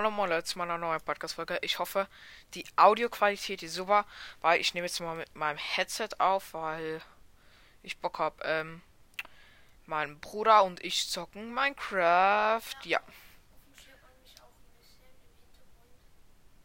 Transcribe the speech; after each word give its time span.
Moin 0.00 0.14
Moin 0.14 0.30
Leute 0.30 0.44
zu 0.44 0.58
meiner 0.58 0.78
neuen 0.78 1.00
Podcast-Folge. 1.00 1.58
Ich 1.62 1.80
hoffe, 1.80 2.06
die 2.54 2.64
Audioqualität 2.76 3.64
ist 3.64 3.74
super, 3.74 4.06
weil 4.40 4.60
ich 4.60 4.72
nehme 4.72 4.86
jetzt 4.86 5.00
mal 5.00 5.16
mit 5.16 5.34
meinem 5.34 5.58
Headset 5.58 6.10
auf, 6.18 6.54
weil 6.54 7.00
ich 7.82 7.98
Bock 7.98 8.20
habe. 8.20 8.36
Ähm, 8.44 8.80
mein 9.86 10.20
Bruder 10.20 10.62
und 10.62 10.84
ich 10.84 11.08
zocken 11.08 11.52
Minecraft. 11.52 12.76
Ja. 12.84 13.00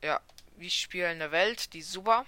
Ja, 0.04 0.22
wir 0.58 0.70
spielen 0.70 1.20
eine 1.20 1.32
Welt, 1.32 1.74
die 1.74 1.80
ist 1.80 1.92
super. 1.92 2.28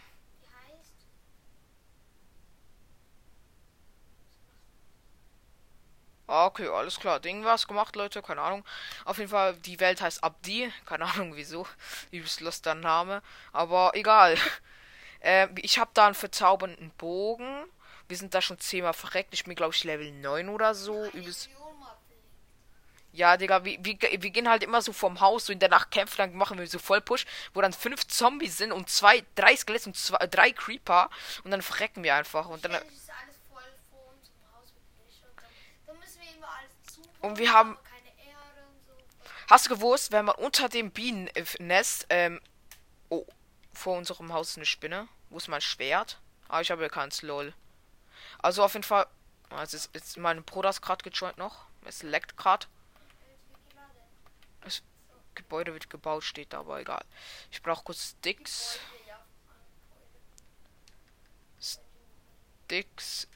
Okay, 6.27 6.67
alles 6.67 6.99
klar. 6.99 7.19
Ding 7.19 7.43
was 7.43 7.67
gemacht, 7.67 7.95
Leute. 7.95 8.21
Keine 8.21 8.41
Ahnung. 8.41 8.63
Auf 9.05 9.17
jeden 9.17 9.29
Fall, 9.29 9.55
die 9.57 9.79
Welt 9.79 10.01
heißt 10.01 10.23
Abdi. 10.23 10.71
Keine 10.85 11.05
Ahnung 11.05 11.35
wieso. 11.35 11.67
Übelst 12.11 12.41
loster 12.41 12.75
Name. 12.75 13.21
Aber 13.53 13.91
egal. 13.93 14.37
äh, 15.19 15.47
ich 15.61 15.79
habe 15.79 15.91
da 15.93 16.05
einen 16.05 16.15
verzaubernden 16.15 16.91
Bogen. 16.97 17.65
Wir 18.07 18.17
sind 18.17 18.33
da 18.33 18.41
schon 18.41 18.59
zehnmal 18.59 18.93
verreckt. 18.93 19.33
Ich 19.33 19.45
bin, 19.45 19.55
glaube 19.55 19.73
ich, 19.73 19.83
Level 19.83 20.11
9 20.11 20.49
oder 20.49 20.75
so. 20.75 21.05
Übelst. 21.11 21.49
Ja, 23.15 23.37
Digga, 23.37 23.63
wir, 23.63 23.77
wir, 23.79 23.97
wir 24.01 24.29
gehen 24.29 24.49
halt 24.49 24.61
immer 24.61 24.81
so 24.81 24.91
vom 24.91 25.21
Haus, 25.21 25.45
so 25.45 25.53
in 25.53 25.59
der 25.59 25.69
Nacht 25.69 25.89
kämpfen, 25.89 26.17
dann 26.17 26.35
machen 26.35 26.59
wir 26.59 26.67
so 26.67 26.79
voll 26.79 26.99
Push, 26.99 27.25
wo 27.53 27.61
dann 27.61 27.71
fünf 27.71 28.05
Zombies 28.07 28.57
sind 28.57 28.73
und 28.73 28.89
zwei, 28.89 29.23
drei 29.35 29.55
Skelette 29.55 29.87
und 29.87 29.95
zwei, 29.95 30.27
drei 30.27 30.51
Creeper 30.51 31.09
und 31.45 31.51
dann 31.51 31.61
verrecken 31.61 32.03
wir 32.03 32.13
einfach 32.13 32.49
und 32.49 32.65
dann. 32.65 32.77
Und 37.25 37.39
wir 37.39 37.51
haben. 37.51 37.77
Hast 39.49 39.65
du 39.65 39.75
gewusst, 39.75 40.11
wenn 40.11 40.25
man 40.25 40.35
unter 40.35 40.69
dem 40.69 40.91
Bienennest, 40.91 42.05
ähm, 42.09 42.39
oh, 43.09 43.25
vor 43.73 43.97
unserem 43.97 44.31
Haus 44.31 44.51
ist 44.51 44.57
eine 44.57 44.65
Spinne. 44.65 45.07
Wo 45.29 45.37
ist 45.37 45.47
mein 45.47 45.61
Schwert? 45.61 46.19
Ah, 46.47 46.61
ich 46.61 46.69
habe 46.69 46.87
keins, 46.89 47.23
lol. 47.23 47.53
Also 48.39 48.63
auf 48.63 48.73
jeden 48.73 48.83
Fall. 48.83 49.07
Also 49.49 49.77
ist, 49.77 49.95
ist 49.95 50.17
mein 50.17 50.43
Bruder 50.43 50.69
ist 50.69 50.81
gerade 50.81 51.07
gejoint 51.07 51.37
noch. 51.37 51.65
Es 51.83 52.03
leckt 52.03 52.37
gerade. 52.37 52.67
Das 54.61 54.81
Gebäude 55.33 55.73
wird 55.73 55.89
gebaut, 55.89 56.23
steht 56.23 56.53
da, 56.53 56.59
aber 56.59 56.79
egal. 56.79 57.05
Ich 57.51 57.61
brauche 57.61 57.83
kurz 57.83 58.15
Sticks. 58.19 58.79
Sticks. 62.65 63.27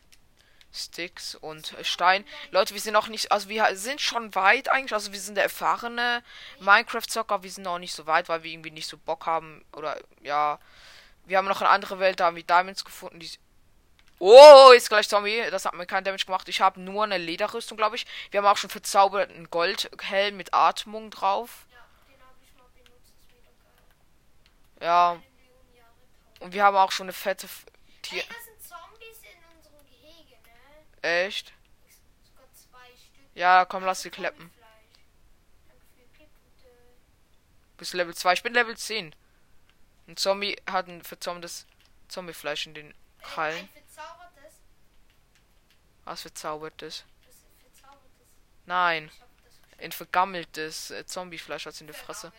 Sticks 0.79 1.35
und 1.35 1.75
Stein. 1.83 2.25
Leute, 2.51 2.73
wir 2.73 2.81
sind 2.81 2.93
noch 2.93 3.07
nicht, 3.07 3.31
also 3.31 3.49
wir 3.49 3.75
sind 3.75 4.01
schon 4.01 4.33
weit 4.35 4.69
eigentlich, 4.69 4.93
also 4.93 5.11
wir 5.11 5.19
sind 5.19 5.35
der 5.35 5.43
erfahrene 5.43 6.23
Minecraft-Zocker, 6.59 7.43
wir 7.43 7.51
sind 7.51 7.63
noch 7.63 7.79
nicht 7.79 7.93
so 7.93 8.07
weit, 8.07 8.29
weil 8.29 8.43
wir 8.43 8.51
irgendwie 8.51 8.71
nicht 8.71 8.87
so 8.87 8.97
Bock 8.97 9.25
haben, 9.25 9.63
oder 9.73 9.97
ja, 10.21 10.59
wir 11.25 11.37
haben 11.37 11.47
noch 11.47 11.61
eine 11.61 11.69
andere 11.69 11.99
Welt, 11.99 12.19
da 12.19 12.25
haben 12.25 12.35
wir 12.35 12.43
Diamonds 12.43 12.85
gefunden, 12.85 13.19
die 13.19 13.29
Oh, 14.21 14.71
ist 14.75 14.89
gleich 14.89 15.07
Zombie. 15.07 15.41
Das 15.49 15.63
hat 15.63 15.73
mir 15.75 15.85
kein 15.85 16.03
Damage 16.03 16.25
gemacht. 16.25 16.49
Ich 16.49 16.59
habe 16.59 16.81
nur 16.81 17.05
eine 17.05 17.17
Lederrüstung, 17.17 17.77
glaube 17.77 17.95
ich. 17.95 18.05
Wir 18.31 18.39
haben 18.39 18.47
auch 18.47 18.57
schon 18.57 18.69
verzauberten 18.69 19.49
Goldhelm 19.49 20.35
mit 20.35 20.53
Atmung 20.53 21.09
drauf. 21.09 21.65
Ja. 24.81 25.21
Und 26.41 26.53
wir 26.53 26.63
haben 26.63 26.75
auch 26.75 26.91
schon 26.91 27.05
eine 27.05 27.13
fette 27.13 27.47
Tier. 28.01 28.23
Echt? 31.01 31.53
Ja, 33.33 33.65
komm, 33.65 33.85
lass 33.85 34.01
sie 34.01 34.09
kleppen. 34.09 34.51
Bis 37.77 37.93
Level 37.93 38.13
2. 38.13 38.33
Ich 38.33 38.43
bin 38.43 38.53
Level 38.53 38.75
10. 38.75 39.15
Ein 40.07 40.17
Zombie 40.17 40.57
hat 40.69 40.87
ein 40.87 41.01
verzaubertes 41.01 41.65
Zombiefleisch 42.09 42.67
in 42.67 42.73
den 42.73 42.93
Krallen. 43.21 43.69
Was 46.03 46.23
verzaubertes? 46.23 47.05
Nein. 48.65 49.09
Ein 49.77 49.93
vergammeltes 49.93 50.91
äh, 50.91 51.05
Zombiefleisch 51.05 51.65
hat 51.65 51.79
in 51.79 51.87
der 51.87 51.95
Fresse. 51.95 52.33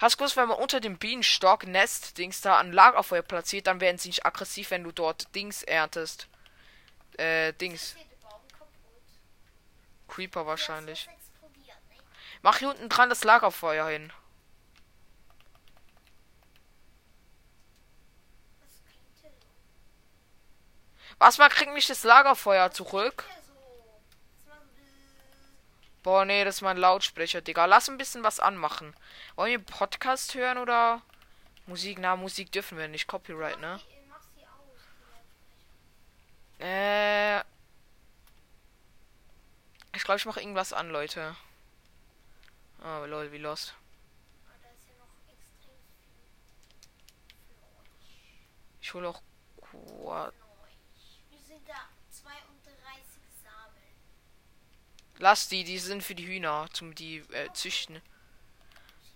Hast 0.00 0.14
du 0.14 0.18
gewusst, 0.18 0.36
wenn 0.36 0.48
man 0.48 0.58
unter 0.58 0.80
dem 0.80 0.98
Bienenstock 0.98 1.66
Nest 1.66 2.18
Dings 2.18 2.40
da 2.40 2.58
ein 2.58 2.72
Lagerfeuer 2.72 3.22
platziert, 3.22 3.68
dann 3.68 3.80
werden 3.80 3.98
sie 3.98 4.08
nicht 4.08 4.26
aggressiv, 4.26 4.70
wenn 4.70 4.82
du 4.82 4.90
dort 4.90 5.32
Dings 5.36 5.62
erntest 5.62 6.26
äh, 7.18 7.52
Dings. 7.52 7.96
Creeper 10.08 10.46
wahrscheinlich. 10.46 11.08
Mach 12.42 12.58
hier 12.58 12.68
unten 12.68 12.88
dran 12.88 13.08
das 13.08 13.24
Lagerfeuer 13.24 13.88
hin. 13.88 14.12
Was 21.18 21.38
mal 21.38 21.48
kriegt 21.48 21.72
mich 21.72 21.86
das 21.86 22.04
Lagerfeuer 22.04 22.70
zurück? 22.70 23.24
Boah, 26.02 26.26
nee, 26.26 26.44
das 26.44 26.56
ist 26.56 26.60
mein 26.60 26.76
Lautsprecher, 26.76 27.40
Digga. 27.40 27.64
Lass 27.64 27.88
ein 27.88 27.96
bisschen 27.96 28.22
was 28.22 28.38
anmachen. 28.40 28.94
Wollen 29.36 29.52
wir 29.52 29.58
Podcast 29.58 30.34
hören 30.34 30.58
oder 30.58 31.00
Musik? 31.66 31.98
Na, 31.98 32.14
Musik 32.14 32.52
dürfen 32.52 32.76
wir 32.76 32.88
nicht. 32.88 33.06
Copyright, 33.06 33.58
ne? 33.58 33.80
Äh. 36.58 37.40
Ich 39.94 40.02
glaube, 40.04 40.18
ich 40.18 40.26
mache 40.26 40.40
irgendwas 40.40 40.72
an, 40.72 40.90
Leute. 40.90 41.36
Oh, 42.82 43.06
lol, 43.06 43.32
wie 43.32 43.38
lost. 43.38 43.74
Ich 48.80 48.92
hole 48.92 49.08
auch 49.08 49.22
Quad. 49.60 50.34
Lass 55.18 55.48
die, 55.48 55.64
die 55.64 55.78
sind 55.78 56.02
für 56.02 56.14
die 56.14 56.26
Hühner, 56.26 56.68
zum 56.72 56.94
die 56.94 57.18
äh, 57.32 57.50
züchten. 57.52 58.02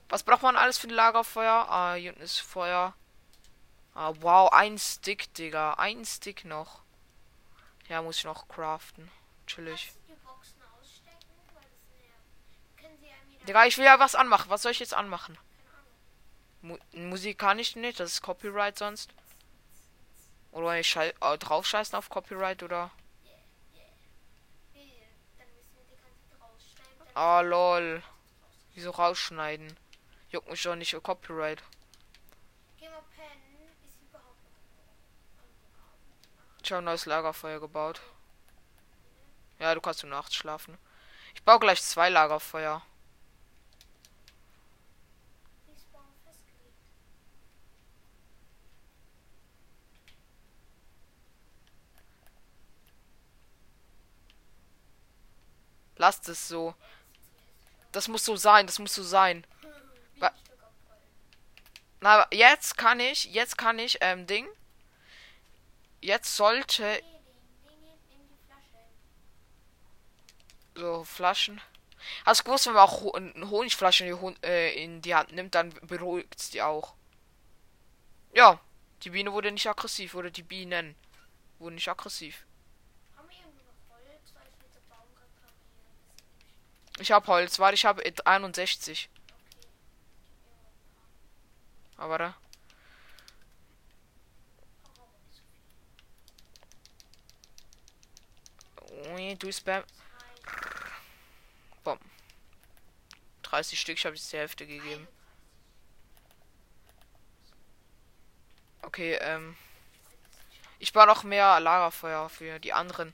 Was 0.09 0.23
braucht 0.23 0.43
man 0.43 0.57
alles 0.57 0.79
für 0.79 0.87
ein 0.87 0.95
Lagerfeuer? 0.95 1.67
Ah, 1.69 1.95
hier 1.95 2.13
unten 2.13 2.23
ist 2.23 2.39
Feuer. 2.39 2.95
Ah, 3.95 4.15
wow, 4.21 4.51
ein 4.53 4.79
Stick, 4.79 5.35
Digga. 5.35 5.75
Ein 5.75 6.05
Stick 6.05 6.45
noch. 6.45 6.81
Ja, 7.89 8.03
muss 8.03 8.19
ich 8.19 8.25
noch 8.25 8.49
craften. 8.49 9.11
Chillig. 9.47 9.93
Digga, 13.47 13.65
ich 13.65 13.79
will 13.79 13.85
ja 13.85 13.99
was 13.99 14.15
anmachen. 14.15 14.51
Was 14.51 14.63
soll 14.63 14.73
ich 14.73 14.79
jetzt 14.81 14.95
anmachen? 14.95 15.39
Mu 16.61 16.77
Musik 16.93 17.39
kann 17.39 17.59
ich 17.59 17.77
nicht, 17.77 18.01
das 18.01 18.13
ist 18.13 18.23
Copyright 18.23 18.77
sonst. 18.77 19.11
Oder 20.53 20.79
ich 20.79 20.89
schei 20.89 21.15
äh, 21.21 21.39
drauf 21.39 21.67
scheißen 21.67 21.97
auf 21.97 22.11
Copyright 22.11 22.63
oder. 22.63 22.91
Ah, 27.15 27.41
lol. 27.41 28.03
Wieso 28.75 28.91
rausschneiden? 28.91 29.77
Juckt 30.31 30.51
mich 30.51 30.63
doch 30.63 30.77
nicht 30.77 30.91
für 30.91 31.01
Copyright. 31.01 31.63
Ich 36.69 36.73
habe 36.73 36.83
ein 36.83 36.85
neues 36.85 37.07
Lagerfeuer 37.07 37.61
gebaut. 37.61 38.03
Ja, 39.59 39.75
du 39.75 39.81
kannst 39.81 40.05
um 40.05 40.11
Nacht 40.11 40.35
schlafen. 40.35 40.77
Ich 41.35 41.43
baue 41.43 41.59
gleich 41.59 41.83
zwei 41.83 42.11
Lagerfeuer. 42.11 42.83
Lasst 55.97 56.29
es 56.29 56.49
so. 56.49 56.75
Das 57.93 58.09
muss 58.09 58.27
so 58.27 58.37
sein, 58.37 58.67
das 58.67 58.79
muss 58.79 58.93
so 58.93 59.03
sein. 59.03 59.47
Na, 62.03 62.27
jetzt 62.31 62.77
kann 62.77 63.01
ich, 63.01 63.25
jetzt 63.33 63.57
kann 63.57 63.79
ich, 63.79 63.97
ähm, 64.03 64.27
Ding. 64.27 64.47
Jetzt 66.01 66.37
sollte. 66.37 67.03
So, 70.75 71.05
Flaschen. 71.05 71.61
Hast 72.25 72.41
du 72.41 72.45
gewusst, 72.45 72.67
wenn 72.67 72.75
man 72.75 72.89
auch 72.89 73.15
eine 73.15 73.51
Honigflasche 73.51 74.05
äh, 74.45 74.83
in 74.83 75.03
die 75.03 75.15
Hand 75.15 75.33
nimmt, 75.33 75.55
dann 75.55 75.71
beruhigt 75.83 76.55
die 76.55 76.63
auch. 76.63 76.95
Ja, 78.33 78.61
die 79.03 79.11
Biene 79.11 79.33
wurde 79.33 79.51
nicht 79.51 79.69
aggressiv, 79.69 80.15
oder 80.15 80.31
die 80.31 80.43
Bienen 80.43 80.95
wurden 81.59 81.75
nicht 81.75 81.89
aggressiv. 81.89 82.45
Ich 87.01 87.13
habe 87.13 87.27
Holz, 87.29 87.59
warte, 87.59 87.75
ich 87.75 87.85
habe 87.85 88.03
61. 88.25 89.09
Aber 91.97 92.19
da. 92.19 92.37
Du 99.39 99.53
Spam. 99.53 99.85
Bom. 101.85 101.99
30 103.43 103.81
Stück, 103.81 103.99
ich 103.99 104.05
habe 104.05 104.17
jetzt 104.17 104.33
die 104.33 104.37
Hälfte 104.37 104.67
gegeben. 104.67 105.09
Okay, 108.83 109.15
ähm. 109.21 109.57
Ich 110.79 110.93
baue 110.93 111.07
noch 111.07 111.25
mehr 111.25 111.59
Lagerfeuer 111.61 112.29
für 112.29 112.61
die 112.61 112.73
anderen. 112.73 113.13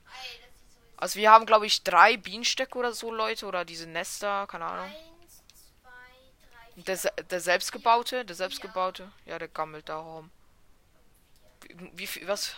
Also 0.97 1.19
wir 1.19 1.31
haben, 1.31 1.45
glaube 1.45 1.65
ich, 1.65 1.83
drei 1.83 2.15
Bienenstöcke 2.15 2.77
oder 2.77 2.93
so, 2.93 3.11
Leute. 3.11 3.45
Oder 3.45 3.65
diese 3.65 3.87
Nester, 3.87 4.47
keine 4.47 4.65
Ahnung. 4.65 4.91
Der, 6.75 6.97
der 6.97 7.41
selbstgebaute, 7.41 8.25
der 8.25 8.35
selbstgebaute. 8.35 9.11
Ja, 9.25 9.39
der 9.39 9.47
gammelt 9.47 9.89
da 9.89 9.97
rum. 9.97 10.29
Wie, 11.61 11.91
wie 11.93 12.07
viel, 12.07 12.27
was? 12.27 12.55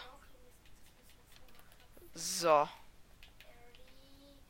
So. 2.13 2.68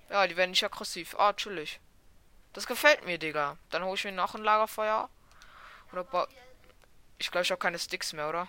Ja, 0.09 0.25
die 0.27 0.37
werden 0.37 0.51
nicht 0.51 0.63
aggressiv. 0.63 1.15
Ah, 1.19 1.33
chillig. 1.33 1.79
Das 2.53 2.65
gefällt 2.65 3.05
mir, 3.05 3.17
Digga. 3.17 3.57
Dann 3.69 3.83
hole 3.83 3.95
ich 3.95 4.03
mir 4.03 4.11
noch 4.11 4.35
ein 4.35 4.43
Lagerfeuer. 4.43 5.09
Oder 5.91 6.27
Ich 7.17 7.29
glaube, 7.31 7.43
ich 7.43 7.51
habe 7.51 7.59
keine 7.59 7.79
Sticks 7.79 8.13
mehr, 8.13 8.29
oder? 8.29 8.47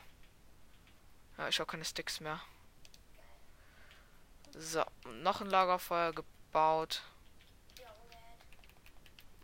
Ja, 1.36 1.48
ich 1.48 1.58
habe 1.58 1.70
keine 1.70 1.84
Sticks 1.84 2.20
mehr. 2.20 2.40
So, 4.54 4.84
noch 5.22 5.40
ein 5.40 5.50
Lagerfeuer 5.50 6.12
gebaut. 6.12 7.02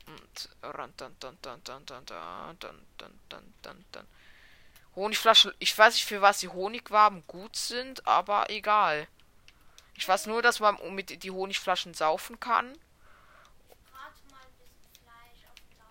Und 0.07 0.51
dann, 0.61 0.93
dann, 0.97 1.17
dann, 1.21 1.39
dann, 1.43 1.65
dann, 1.65 1.85
dann, 1.85 2.07
dann, 2.07 2.87
dann, 2.99 3.21
dann, 3.29 3.55
dann, 3.63 3.85
dann. 3.93 4.07
Honigflaschen. 4.97 5.53
Ich 5.59 5.77
weiß 5.77 5.95
nicht, 5.95 6.05
für 6.05 6.23
was 6.23 6.39
die 6.39 6.49
Honigwaben 6.49 7.27
gut 7.27 7.57
sind, 7.57 8.07
aber 8.07 8.51
egal. 8.51 9.09
Ich 9.97 10.09
weiß 10.09 10.27
nur, 10.27 10.43
dass 10.43 10.61
man 10.61 10.77
mit 10.95 11.23
die 11.23 11.31
Honigflaschen 11.31 11.95
saufen 11.95 12.41
kann. 12.41 12.77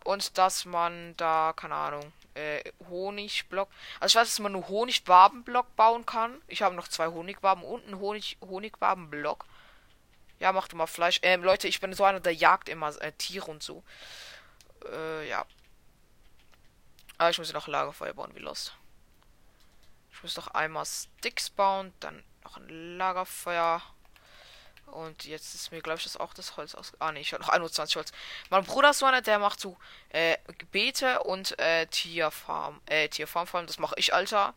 Und 0.03 0.37
dass 0.37 0.65
man 0.65 1.15
da, 1.15 1.53
keine 1.55 1.75
Ahnung, 1.75 2.11
äh, 2.33 2.61
Honigblock. 2.89 3.69
Also 3.99 4.11
ich 4.11 4.21
weiß, 4.21 4.27
dass 4.27 4.39
man 4.39 4.51
nur 4.51 4.67
Honigwabenblock 4.67 5.75
bauen 5.75 6.05
kann. 6.05 6.41
Ich 6.47 6.61
habe 6.61 6.75
noch 6.75 6.87
zwei 6.87 7.07
Honigwaben 7.07 7.63
und 7.63 7.85
einen 7.85 7.99
Honig 7.99 8.37
Honigwabenblock. 8.41 9.45
Ja, 10.39 10.51
mach 10.51 10.67
du 10.67 10.75
mal 10.75 10.87
Fleisch. 10.87 11.19
Ähm, 11.21 11.43
Leute, 11.43 11.69
ich 11.69 11.79
bin 11.79 11.93
so 11.93 12.03
einer, 12.03 12.19
der 12.19 12.33
jagt 12.33 12.67
immer 12.67 12.89
äh, 13.01 13.13
Tiere 13.13 13.49
und 13.49 13.63
so. 13.63 13.83
Äh, 14.91 15.29
ja. 15.29 15.45
Aber 17.17 17.29
ich 17.29 17.37
muss 17.37 17.53
noch 17.53 17.67
Lagerfeuer 17.67 18.13
bauen, 18.13 18.35
wie 18.35 18.39
lost. 18.39 18.75
Ich 20.11 20.21
muss 20.21 20.35
noch 20.35 20.47
einmal 20.47 20.85
Sticks 20.85 21.49
bauen, 21.49 21.93
dann 22.01 22.23
noch 22.43 22.57
ein 22.57 22.97
Lagerfeuer. 22.97 23.81
Und 24.87 25.25
jetzt 25.25 25.55
ist 25.55 25.71
mir, 25.71 25.81
glaube 25.81 25.97
ich, 25.97 26.03
das 26.03 26.17
auch 26.17 26.33
das 26.33 26.55
Holz 26.55 26.75
aus. 26.75 26.93
Ah, 26.99 27.11
ne, 27.11 27.19
ich 27.19 27.33
habe 27.33 27.41
noch 27.41 27.49
21 27.49 27.95
Holz. 27.95 28.11
Mein 28.49 28.63
Bruder 28.63 28.91
ist 28.91 28.99
so 28.99 29.05
einer, 29.05 29.21
der 29.21 29.39
macht 29.39 29.59
so 29.59 29.77
äh, 30.09 30.37
Beete 30.71 31.23
und 31.23 31.57
äh, 31.59 31.87
Tierfarm. 31.87 32.79
Äh, 32.85 33.09
Tierfarm 33.09 33.47
vor 33.47 33.59
allem, 33.59 33.67
das 33.67 33.79
mache 33.79 33.95
ich, 33.97 34.13
Alter. 34.13 34.53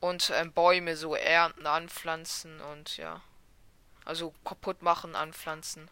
Und 0.00 0.30
ähm, 0.34 0.52
Bäume 0.52 0.96
so 0.96 1.14
ernten, 1.14 1.66
anpflanzen 1.66 2.60
und 2.60 2.96
ja. 2.96 3.22
Also 4.04 4.34
kaputt 4.44 4.82
machen, 4.82 5.14
anpflanzen. 5.14 5.88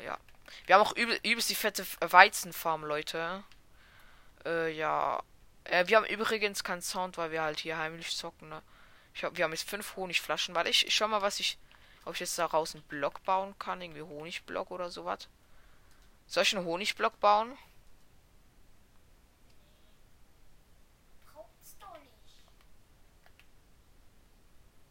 Ja. 0.00 0.18
Wir 0.64 0.74
haben 0.74 0.82
auch 0.82 0.96
übel, 0.96 1.18
übelst 1.22 1.50
die 1.50 1.54
fette 1.54 1.86
Weizenfarm, 2.00 2.84
Leute. 2.84 3.44
Äh, 4.44 4.72
ja. 4.72 5.22
Äh, 5.70 5.86
wir 5.88 5.96
haben 5.96 6.06
übrigens 6.06 6.64
keinen 6.64 6.82
Sound, 6.82 7.16
weil 7.18 7.30
wir 7.30 7.42
halt 7.42 7.60
hier 7.60 7.78
heimlich 7.78 8.16
zocken, 8.16 8.48
ne? 8.48 8.62
Ich 9.14 9.24
hab, 9.24 9.36
wir 9.36 9.44
haben 9.44 9.52
jetzt 9.52 9.68
fünf 9.68 9.96
Honigflaschen. 9.96 10.54
Warte, 10.54 10.70
ich, 10.70 10.86
ich 10.86 10.94
schau 10.94 11.08
mal, 11.08 11.22
was 11.22 11.40
ich. 11.40 11.58
Ob 12.04 12.14
ich 12.14 12.20
jetzt 12.20 12.38
daraus 12.38 12.74
einen 12.74 12.84
Block 12.84 13.24
bauen 13.24 13.58
kann. 13.58 13.80
Irgendwie 13.80 14.02
Honigblock 14.02 14.70
oder 14.70 14.90
sowas. 14.90 15.28
Soll 16.26 16.42
ich 16.44 16.56
einen 16.56 16.66
Honigblock 16.66 17.18
bauen? 17.20 17.56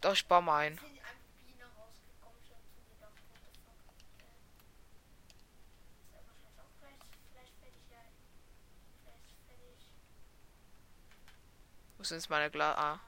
Doch, 0.01 0.13
ich 0.13 0.27
baue 0.27 0.41
mal 0.41 0.57
einen. 0.59 0.79
Wo 12.05 12.07
sind 12.07 12.29
meine 12.29 12.51
Glas? 12.51 12.77
Ah. 12.77 12.99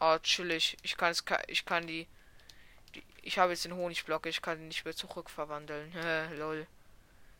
Oh, 0.00 0.18
chillig. 0.18 0.76
Ich 0.82 0.98
kann 0.98 1.12
es, 1.12 1.24
ich 1.46 1.64
kann 1.64 1.86
die, 1.86 2.06
die 2.94 3.02
ich 3.22 3.38
habe 3.38 3.52
jetzt 3.52 3.64
den 3.64 3.74
Honigblock, 3.74 4.26
ich 4.26 4.42
kann 4.42 4.58
ihn 4.58 4.68
nicht 4.68 4.84
mehr 4.84 4.94
zurückverwandeln. 4.94 5.94
lol. 6.36 6.66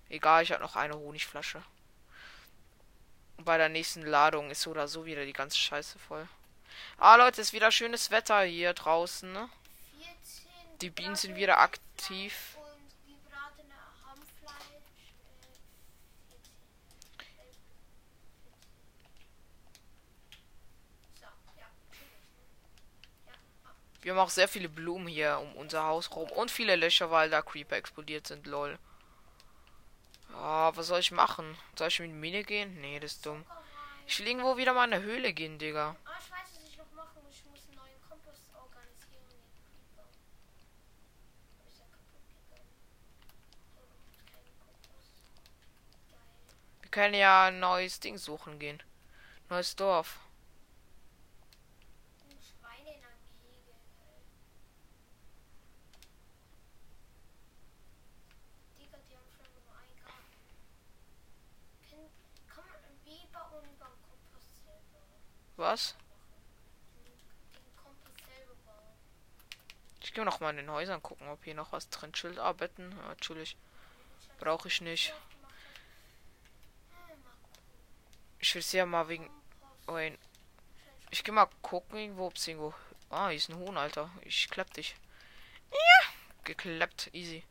Egal, 0.08 0.44
ich 0.44 0.52
habe 0.52 0.62
noch 0.62 0.76
eine 0.76 0.96
Honigflasche. 0.96 1.62
Und 3.36 3.44
bei 3.44 3.58
der 3.58 3.68
nächsten 3.68 4.06
Ladung 4.06 4.50
ist 4.50 4.62
so 4.62 4.70
oder 4.70 4.88
so 4.88 5.04
wieder 5.04 5.26
die 5.26 5.34
ganze 5.34 5.58
Scheiße 5.58 5.98
voll. 5.98 6.26
Ah, 6.96 7.16
Leute, 7.16 7.42
ist 7.42 7.52
wieder 7.52 7.70
schönes 7.70 8.10
Wetter 8.10 8.40
hier 8.44 8.72
draußen, 8.72 9.30
ne? 9.30 9.50
Die 10.80 10.88
Bienen 10.88 11.16
sind 11.16 11.36
wieder 11.36 11.58
aktiv. 11.58 12.56
Wir 24.06 24.12
haben 24.12 24.20
auch 24.20 24.30
sehr 24.30 24.46
viele 24.46 24.68
Blumen 24.68 25.08
hier 25.08 25.40
um 25.40 25.56
unser 25.56 25.82
Haus 25.82 26.14
rum. 26.14 26.30
Und 26.30 26.52
viele 26.52 26.76
Löcher, 26.76 27.10
weil 27.10 27.28
da 27.28 27.42
Creeper 27.42 27.74
explodiert 27.74 28.28
sind, 28.28 28.46
lol. 28.46 28.78
Ah, 30.32 30.68
oh, 30.68 30.76
was 30.76 30.86
soll 30.86 31.00
ich 31.00 31.10
machen? 31.10 31.58
Soll 31.76 31.88
ich 31.88 31.98
mit 31.98 32.12
Mine 32.12 32.44
gehen? 32.44 32.80
Nee, 32.80 33.00
das 33.00 33.14
ist 33.14 33.26
dumm. 33.26 33.44
Ich 34.06 34.20
will 34.20 34.28
irgendwo 34.28 34.56
wieder 34.56 34.74
mal 34.74 34.84
in 34.86 34.94
eine 34.94 35.02
Höhle 35.02 35.32
gehen, 35.32 35.58
Digga. 35.58 35.96
Ah, 36.04 36.10
ich 36.20 36.30
weiß, 36.30 36.38
was 36.54 36.68
ich 36.70 36.78
noch 36.78 36.92
machen 36.92 37.20
muss. 37.24 37.34
Ich 37.34 37.44
muss 37.46 37.66
einen 37.66 37.78
neuen 37.78 38.08
Kompost 38.08 38.42
organisieren. 38.54 39.24
Wir 46.80 46.90
können 46.92 47.14
ja 47.14 47.46
ein 47.46 47.58
neues 47.58 47.98
Ding 47.98 48.18
suchen 48.18 48.60
gehen. 48.60 48.80
Neues 49.50 49.74
Dorf. 49.74 50.20
Was? 65.56 65.94
Ich 70.00 70.12
gehe 70.12 70.24
noch 70.24 70.40
mal 70.40 70.50
in 70.50 70.56
den 70.56 70.70
Häusern 70.70 71.02
gucken, 71.02 71.28
ob 71.28 71.42
hier 71.44 71.54
noch 71.54 71.72
was 71.72 71.88
drin 71.90 72.12
chillt. 72.12 72.38
Arbeiten, 72.38 72.92
ja, 72.92 73.08
natürlich. 73.08 73.56
Brauche 74.38 74.68
ich 74.68 74.80
nicht. 74.80 75.12
Ich 78.38 78.54
will 78.54 78.62
ja 78.72 78.86
mal 78.86 79.08
wegen. 79.08 79.28
Oh, 79.88 79.98
ich 81.10 81.24
gehe 81.24 81.34
mal 81.34 81.48
gucken, 81.62 81.98
irgendwo, 81.98 82.26
ob 82.26 82.36
es 82.36 82.46
irgendwo. 82.46 82.74
Ah, 83.10 83.28
hier 83.28 83.38
ist 83.38 83.48
ein 83.48 83.56
Huhn, 83.56 83.76
Alter. 83.76 84.10
Ich 84.22 84.48
klepp 84.48 84.72
dich. 84.74 84.94
Ja, 85.72 86.08
geklappt, 86.44 87.10
easy. 87.12 87.44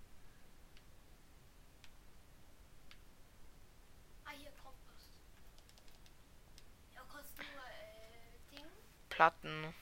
Platten. 9.16 9.74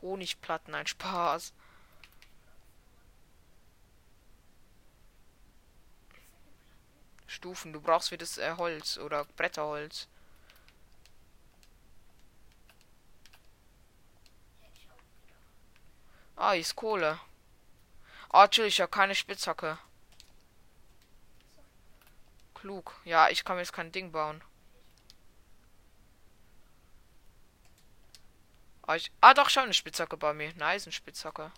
Honigplatten, 0.00 0.74
ein 0.74 0.86
Spaß. 0.86 1.52
Stufen, 7.26 7.74
du 7.74 7.82
brauchst 7.82 8.08
für 8.08 8.16
das 8.16 8.38
äh, 8.38 8.54
Holz 8.56 8.96
oder 8.96 9.26
Bretterholz. 9.36 10.08
Ah, 16.36 16.52
hier 16.52 16.62
ist 16.62 16.76
Kohle. 16.76 17.20
Ah, 18.30 18.44
natürlich, 18.44 18.78
ja, 18.78 18.86
keine 18.86 19.14
Spitzhacke. 19.14 19.78
Klug. 22.54 22.94
Ja, 23.04 23.28
ich 23.28 23.44
kann 23.44 23.56
mir 23.56 23.62
jetzt 23.62 23.74
kein 23.74 23.92
Ding 23.92 24.10
bauen. 24.10 24.42
Ah, 28.86 28.96
ich, 28.96 29.10
ah 29.20 29.32
doch, 29.32 29.48
schon 29.48 29.64
eine 29.64 29.74
Spitzhacke 29.74 30.16
bei 30.16 30.34
mir. 30.34 30.50
Eine 30.50 30.66
Eisenspitzhacke. 30.66 31.50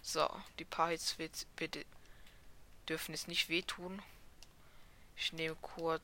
So, 0.00 0.28
die 0.60 0.64
paar 0.64 0.90
Hits 0.90 1.18
wird, 1.18 1.46
bitte 1.56 1.84
dürfen 2.88 3.14
es 3.14 3.26
nicht 3.26 3.48
wehtun. 3.48 4.00
Ich 5.16 5.32
nehme 5.32 5.56
kurz. 5.56 6.02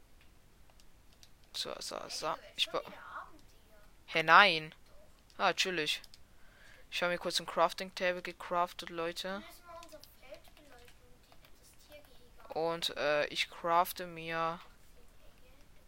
So, 1.52 1.72
so, 1.78 1.96
so. 2.08 2.34
Ich 2.56 2.68
Hä, 4.06 4.22
nein. 4.24 4.74
Ah, 5.38 5.48
natürlich. 5.48 6.02
Ich 6.90 7.02
habe 7.02 7.12
mir 7.12 7.18
kurz 7.18 7.38
ein 7.38 7.46
Crafting 7.46 7.94
Table 7.94 8.22
gecraftet, 8.22 8.90
Leute. 8.90 9.44
Und 12.50 12.96
äh, 12.96 13.26
ich 13.26 13.48
crafte 13.48 14.06
mir 14.06 14.60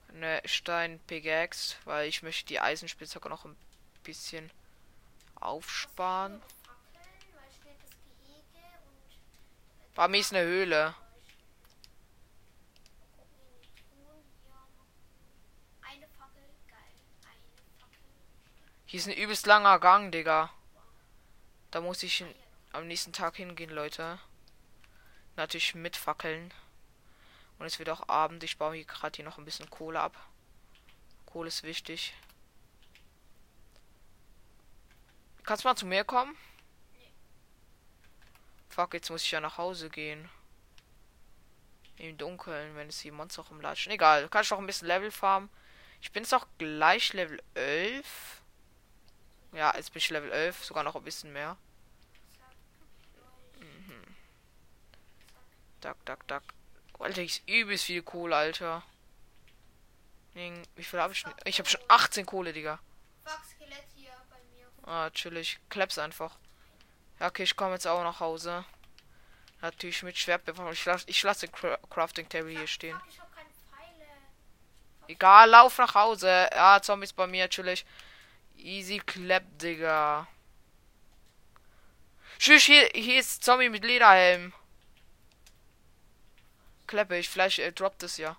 eine 0.09 0.41
Stein 0.45 1.01
Pickaxe, 1.07 1.77
weil 1.85 2.09
ich 2.09 2.23
möchte 2.23 2.47
die 2.47 2.61
Eisenspitzhacke 2.61 3.29
noch 3.29 3.45
ein 3.45 3.57
bisschen 4.05 4.51
aufsparen. 5.37 6.41
Bei 9.95 10.09
mir 10.09 10.21
ist 10.21 10.33
eine 10.33 10.45
Höhle. 10.45 10.95
Hier 18.87 19.01
ist 19.01 19.07
ein 19.07 19.17
übelst 19.17 19.47
langer 19.47 19.79
Gang, 19.81 20.13
Digga. 20.13 20.51
Da 21.71 21.81
muss 21.81 22.03
ich 22.03 22.25
am 22.73 22.87
nächsten 22.87 23.13
Tag 23.13 23.37
hingehen, 23.37 23.71
Leute. 23.71 24.19
Natürlich 25.37 25.75
mit 25.75 25.97
Fackeln. 25.97 26.53
Und 27.59 27.67
es 27.67 27.79
wird 27.79 27.91
auch 27.91 28.09
Abend. 28.09 28.43
Ich 28.45 28.59
baue 28.59 28.75
hier 28.75 28.85
gerade 28.85 29.17
hier 29.17 29.25
noch 29.25 29.39
ein 29.39 29.45
bisschen 29.45 29.71
Kohle 29.71 30.01
ab. 30.01 30.17
Kohle 31.27 31.49
ist 31.49 31.63
wichtig. 31.63 32.15
Kannst 35.45 35.65
du 35.65 35.69
mal 35.69 35.77
zu 35.77 35.87
mir 35.87 36.05
kommen? 36.05 36.37
Fuck, 38.69 38.95
jetzt 38.95 39.11
muss 39.11 39.23
ich 39.23 39.31
ja 39.31 39.41
nach 39.41 39.59
Hause 39.59 39.91
gehen. 39.91 40.29
Im 41.97 42.17
Dunkeln, 42.17 42.75
wenn 42.75 42.89
es 42.89 43.01
hier 43.01 43.13
Monster 43.13 43.43
rumlatschen. 43.43 43.93
Egal, 43.93 44.29
kann 44.29 44.43
ich 44.43 44.51
noch 44.51 44.59
ein 44.59 44.67
bisschen 44.67 44.89
Level 44.89 45.11
farmen. 45.11 45.51
Ich 46.01 46.11
bin 46.11 46.23
jetzt 46.23 46.35
auch 46.35 46.47
gleich 46.59 47.13
Level 47.13 47.43
11. 47.55 48.43
Ja, 49.53 49.75
jetzt 49.77 49.93
bin 49.93 49.99
ich 49.99 50.11
Level 50.11 50.33
11, 50.33 50.65
sogar 50.65 50.83
noch 50.83 50.97
ein 50.97 51.05
bisschen 51.05 51.33
mehr. 51.33 51.57
Duck, 55.83 56.05
duck, 56.07 56.27
duck. 56.29 56.43
Alter, 56.99 57.23
ich 57.23 57.43
übelst 57.49 57.85
viel 57.85 58.03
Kohle, 58.03 58.37
Alter. 58.37 58.83
Wie 60.35 60.85
viel 60.85 61.01
habe 61.01 61.13
ich 61.13 61.19
schon? 61.19 61.35
Ich 61.45 61.59
habe 61.59 61.69
schon 61.69 61.81
18 61.89 62.25
Kohle, 62.25 62.53
Digga. 62.53 62.79
Ah, 64.85 65.11
chillig. 65.11 65.59
Kleps 65.69 65.99
einfach. 65.99 66.39
Ja, 67.19 67.29
okay, 67.29 67.43
ich 67.43 67.57
komme 67.57 67.75
jetzt 67.75 67.87
auch 67.87 68.03
nach 68.03 68.21
Hause. 68.21 68.65
Natürlich 69.61 70.03
mit 70.05 70.17
Schwertbewaffnung. 70.17 70.73
Ich 70.73 70.85
lasse 70.85 71.05
ich 71.09 71.23
lass 71.23 71.41
den 71.41 71.51
Crafting 71.53 72.29
Table 72.29 72.51
hier 72.51 72.67
stehen. 72.67 73.01
Egal, 75.09 75.51
lauf 75.51 75.79
nach 75.79 75.95
Hause. 75.95 76.49
Ja, 76.53 76.81
Zombies 76.81 77.13
bei 77.13 77.27
mir, 77.27 77.49
chillig. 77.51 77.85
Easy 78.57 78.99
Clap, 78.99 79.43
Digga. 79.59 80.29
Tschüss, 82.39 82.63
hier, 82.63 82.89
hier 82.95 83.19
ist 83.21 83.43
Zombie 83.43 83.69
mit 83.69 83.85
Lederhelm. 83.85 84.53
Kleppe 86.93 87.17
ich, 87.17 87.31
vielleicht 87.31 87.59
äh, 87.59 87.73
droppt 87.73 88.03
es 88.03 88.19
ja. 88.19 88.37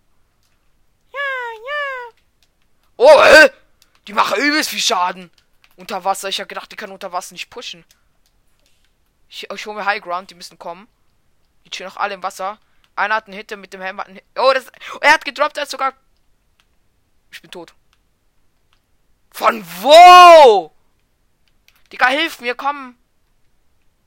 Ja, 1.11 1.19
ja. 1.65 2.15
Oh, 2.97 3.19
äh, 3.23 3.49
Die 4.05 4.13
machen 4.13 4.39
übelst 4.39 4.69
viel 4.69 4.79
Schaden. 4.79 5.31
Unter 5.75 6.03
Wasser. 6.03 6.29
Ich 6.29 6.39
habe 6.39 6.47
gedacht, 6.47 6.71
die 6.71 6.75
kann 6.75 6.91
unter 6.91 7.11
Wasser 7.11 7.33
nicht 7.33 7.49
pushen. 7.49 7.83
Ich, 9.27 9.49
ich 9.49 9.65
hole 9.65 9.75
mir 9.75 9.85
High 9.85 10.03
Ground, 10.03 10.29
die 10.29 10.35
müssen 10.35 10.59
kommen. 10.59 10.87
Die 11.65 11.73
stehen 11.73 11.87
noch 11.87 11.97
alle 11.97 12.13
im 12.13 12.21
Wasser. 12.21 12.59
Einer 12.95 13.15
hat 13.15 13.25
einen 13.25 13.35
Hit 13.35 13.57
mit 13.57 13.73
dem 13.73 13.81
Helm. 13.81 13.99
Oh, 14.37 14.51
das, 14.53 14.67
er 15.01 15.13
hat 15.13 15.25
gedroppt, 15.25 15.57
er 15.57 15.63
ist 15.63 15.71
sogar. 15.71 15.95
Ich 17.31 17.41
bin 17.41 17.49
tot. 17.49 17.73
Von 19.31 19.65
wo? 19.81 20.71
Digga, 21.91 22.09
hilf 22.09 22.39
mir, 22.39 22.53
komm. 22.53 22.99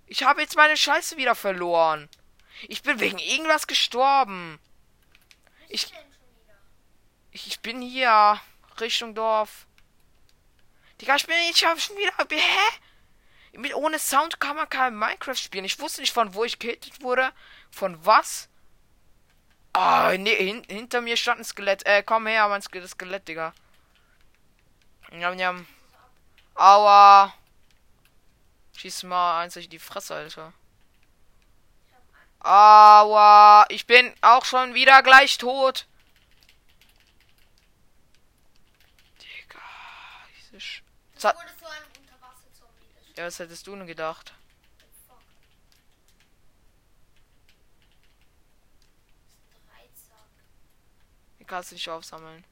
Ich 0.07 0.23
habe 0.23 0.41
jetzt 0.41 0.55
meine 0.55 0.76
Scheiße 0.76 1.17
wieder 1.17 1.35
verloren. 1.35 2.09
Ich 2.63 2.83
bin 2.83 3.01
wegen 3.01 3.19
irgendwas 3.19 3.67
gestorben. 3.67 4.59
Ich, 5.69 5.93
ich 7.33 7.61
bin 7.61 7.81
hier. 7.83 8.41
Richtung 8.81 9.15
Dorf. 9.15 9.67
Digga, 11.01 11.17
ich 11.17 11.27
bin 11.27 11.37
ich 11.51 11.65
hab 11.65 11.81
schon 11.81 11.97
wieder. 11.97 12.13
Hä? 12.31 13.59
Mit, 13.59 13.75
ohne 13.75 13.99
Sound 13.99 14.39
kann 14.41 14.57
man 14.57 14.69
kein 14.69 14.95
Minecraft 14.95 15.35
spielen. 15.35 15.65
Ich 15.65 15.79
wusste 15.81 16.01
nicht, 16.01 16.13
von 16.13 16.35
wo 16.35 16.45
ich 16.45 16.59
gehittet 16.59 17.01
wurde. 17.03 17.33
Von 17.71 18.05
was? 18.05 18.49
Ah, 19.73 20.11
oh, 20.11 20.17
nee, 20.17 20.35
hin, 20.35 20.63
hinter 20.69 21.01
mir 21.01 21.17
stand 21.17 21.41
ein 21.41 21.45
Skelett. 21.45 21.85
Äh, 21.87 22.03
komm 22.03 22.27
her, 22.27 22.49
mein 22.49 22.63
Skelett, 22.63 23.29
Digga. 23.29 23.55
Njam, 25.11 25.37
njam. 25.37 25.67
Aua. 26.55 27.35
Schieß 28.77 29.05
mal 29.05 29.41
eins 29.41 29.55
durch 29.55 29.69
die 29.69 29.79
Fresse, 29.79 30.15
Alter. 30.15 30.53
Aua. 32.40 33.66
Ich 33.69 33.87
bin 33.87 34.14
auch 34.21 34.45
schon 34.45 34.75
wieder 34.75 35.02
gleich 35.02 35.38
tot. 35.38 35.87
Digga. 39.21 39.61
Diese 40.38 40.61
Sch 40.61 40.83
so 41.16 41.28
ja, 43.16 43.25
was 43.25 43.38
hättest 43.38 43.66
du 43.66 43.75
denn 43.75 43.87
gedacht? 43.87 44.35
Ich 51.38 51.47
kann 51.47 51.61
es 51.61 51.73
nicht 51.73 51.88
aufsammeln. 51.88 52.45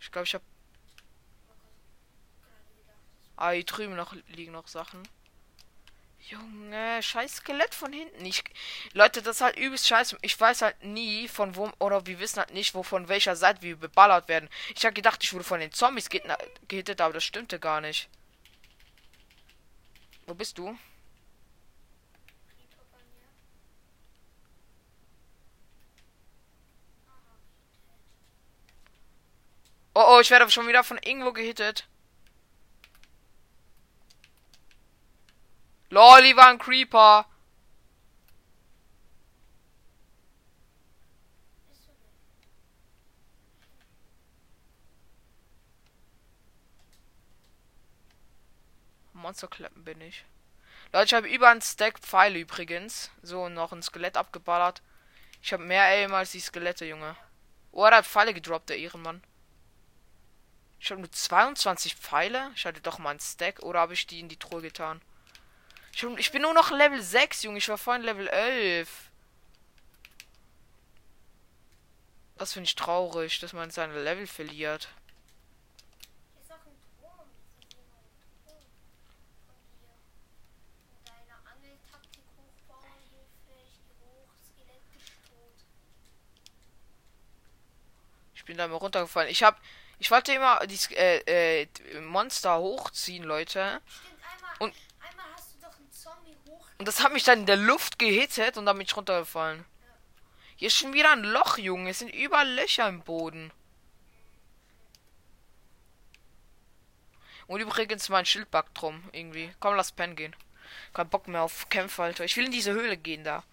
Ich 0.00 0.10
glaube, 0.10 0.24
ich 0.24 0.34
habe. 0.34 0.44
Ah, 3.36 3.50
hier 3.50 3.64
drüben 3.64 3.96
noch 3.96 4.14
liegen 4.28 4.52
noch 4.52 4.68
Sachen. 4.68 5.02
Junge, 6.28 7.02
scheiß 7.02 7.36
Skelett 7.36 7.74
von 7.74 7.92
hinten. 7.92 8.24
Ich, 8.24 8.42
Leute, 8.92 9.20
das 9.22 9.36
ist 9.36 9.42
halt 9.42 9.56
übelst 9.58 9.86
scheiße. 9.86 10.16
Ich 10.22 10.38
weiß 10.40 10.62
halt 10.62 10.82
nie 10.82 11.28
von 11.28 11.54
wo, 11.56 11.70
oder 11.78 12.06
wir 12.06 12.18
wissen 12.18 12.38
halt 12.38 12.52
nicht, 12.52 12.74
wo 12.74 12.82
von 12.82 13.08
welcher 13.08 13.36
Seite 13.36 13.62
wir 13.62 13.76
beballert 13.76 14.28
werden. 14.28 14.48
Ich 14.74 14.84
habe 14.84 14.94
gedacht, 14.94 15.22
ich 15.22 15.32
wurde 15.34 15.44
von 15.44 15.60
den 15.60 15.72
Zombies 15.72 16.08
gehittet, 16.08 17.00
aber 17.00 17.14
das 17.14 17.24
stimmte 17.24 17.58
gar 17.60 17.80
nicht. 17.80 18.08
Wo 20.26 20.34
bist 20.34 20.56
du? 20.58 20.78
Oh, 29.96 30.16
oh, 30.16 30.20
ich 30.20 30.30
werde 30.30 30.50
schon 30.50 30.66
wieder 30.66 30.82
von 30.84 30.98
irgendwo 30.98 31.32
gehittet. 31.32 31.86
Lol, 35.94 36.36
war 36.36 36.48
ein 36.48 36.58
Creeper. 36.58 37.24
Monsterkleppen 49.12 49.84
bin 49.84 50.00
ich. 50.00 50.24
Leute, 50.92 51.04
ich 51.04 51.14
habe 51.14 51.28
über 51.28 51.50
einen 51.50 51.62
Stack 51.62 52.00
Pfeile 52.00 52.40
übrigens. 52.40 53.12
So, 53.22 53.48
noch 53.48 53.70
ein 53.70 53.80
Skelett 53.80 54.16
abgeballert. 54.16 54.82
Ich 55.42 55.52
habe 55.52 55.62
mehr 55.62 55.84
Aim 55.84 56.12
als 56.12 56.32
die 56.32 56.40
Skelette, 56.40 56.86
Junge. 56.86 57.14
Oh, 57.70 57.84
er 57.84 57.98
hat 57.98 58.06
Pfeile 58.06 58.34
gedroppt, 58.34 58.70
der 58.70 58.78
Ehrenmann. 58.78 59.22
Ich 60.80 60.90
habe 60.90 61.00
nur 61.00 61.12
22 61.12 61.94
Pfeile. 61.94 62.50
Ich 62.56 62.66
hatte 62.66 62.80
doch 62.80 62.98
mal 62.98 63.10
einen 63.10 63.20
Stack. 63.20 63.60
Oder 63.60 63.78
habe 63.78 63.94
ich 63.94 64.08
die 64.08 64.18
in 64.18 64.28
die 64.28 64.40
Truhe 64.40 64.60
getan? 64.60 65.00
Ich, 65.94 66.02
hab, 66.02 66.18
ich 66.18 66.32
bin 66.32 66.42
nur 66.42 66.54
noch 66.54 66.72
Level 66.72 67.00
6, 67.00 67.44
Junge. 67.44 67.58
Ich 67.58 67.68
war 67.68 67.78
vorhin 67.78 68.02
Level 68.02 68.26
11. 68.26 68.88
Das 72.36 72.52
finde 72.52 72.66
ich 72.66 72.74
traurig, 72.74 73.38
dass 73.38 73.52
man 73.52 73.70
seine 73.70 74.02
Level 74.02 74.26
verliert. 74.26 74.88
Ich 88.34 88.44
bin 88.44 88.58
da 88.58 88.68
mal 88.68 88.76
runtergefallen. 88.76 89.30
Ich 89.30 89.42
habe 89.42 89.56
ich 90.00 90.10
wollte 90.10 90.34
immer 90.34 90.66
die 90.66 90.94
äh, 90.96 91.62
äh, 91.62 92.00
Monster 92.00 92.58
hochziehen, 92.58 93.24
Leute. 93.24 93.80
und, 94.58 94.74
und 96.78 96.88
das 96.88 97.02
hat 97.02 97.12
mich 97.12 97.24
dann 97.24 97.40
in 97.40 97.46
der 97.46 97.56
Luft 97.56 97.98
gehittet 97.98 98.56
und 98.56 98.66
dann 98.66 98.76
bin 98.76 98.86
ich 98.86 98.96
runtergefallen. 98.96 99.64
Hier 100.56 100.68
ist 100.68 100.76
schon 100.76 100.92
wieder 100.92 101.12
ein 101.12 101.24
Loch, 101.24 101.58
Junge. 101.58 101.90
Es 101.90 101.98
sind 101.98 102.14
überall 102.14 102.48
Löcher 102.48 102.88
im 102.88 103.02
Boden. 103.02 103.52
Und 107.46 107.60
übrigens 107.60 108.08
mein 108.08 108.24
Schild 108.24 108.50
backt 108.50 108.80
drum, 108.80 109.02
irgendwie. 109.12 109.52
Komm, 109.60 109.74
lass 109.74 109.92
pennen 109.92 110.16
gehen. 110.16 110.34
Kein 110.92 111.08
Bock 111.08 111.28
mehr 111.28 111.42
auf 111.42 111.68
Kämpfe, 111.68 112.02
Alter. 112.02 112.24
Ich 112.24 112.36
will 112.36 112.46
in 112.46 112.52
diese 112.52 112.72
Höhle 112.72 112.96
gehen 112.96 113.24
da. 113.24 113.44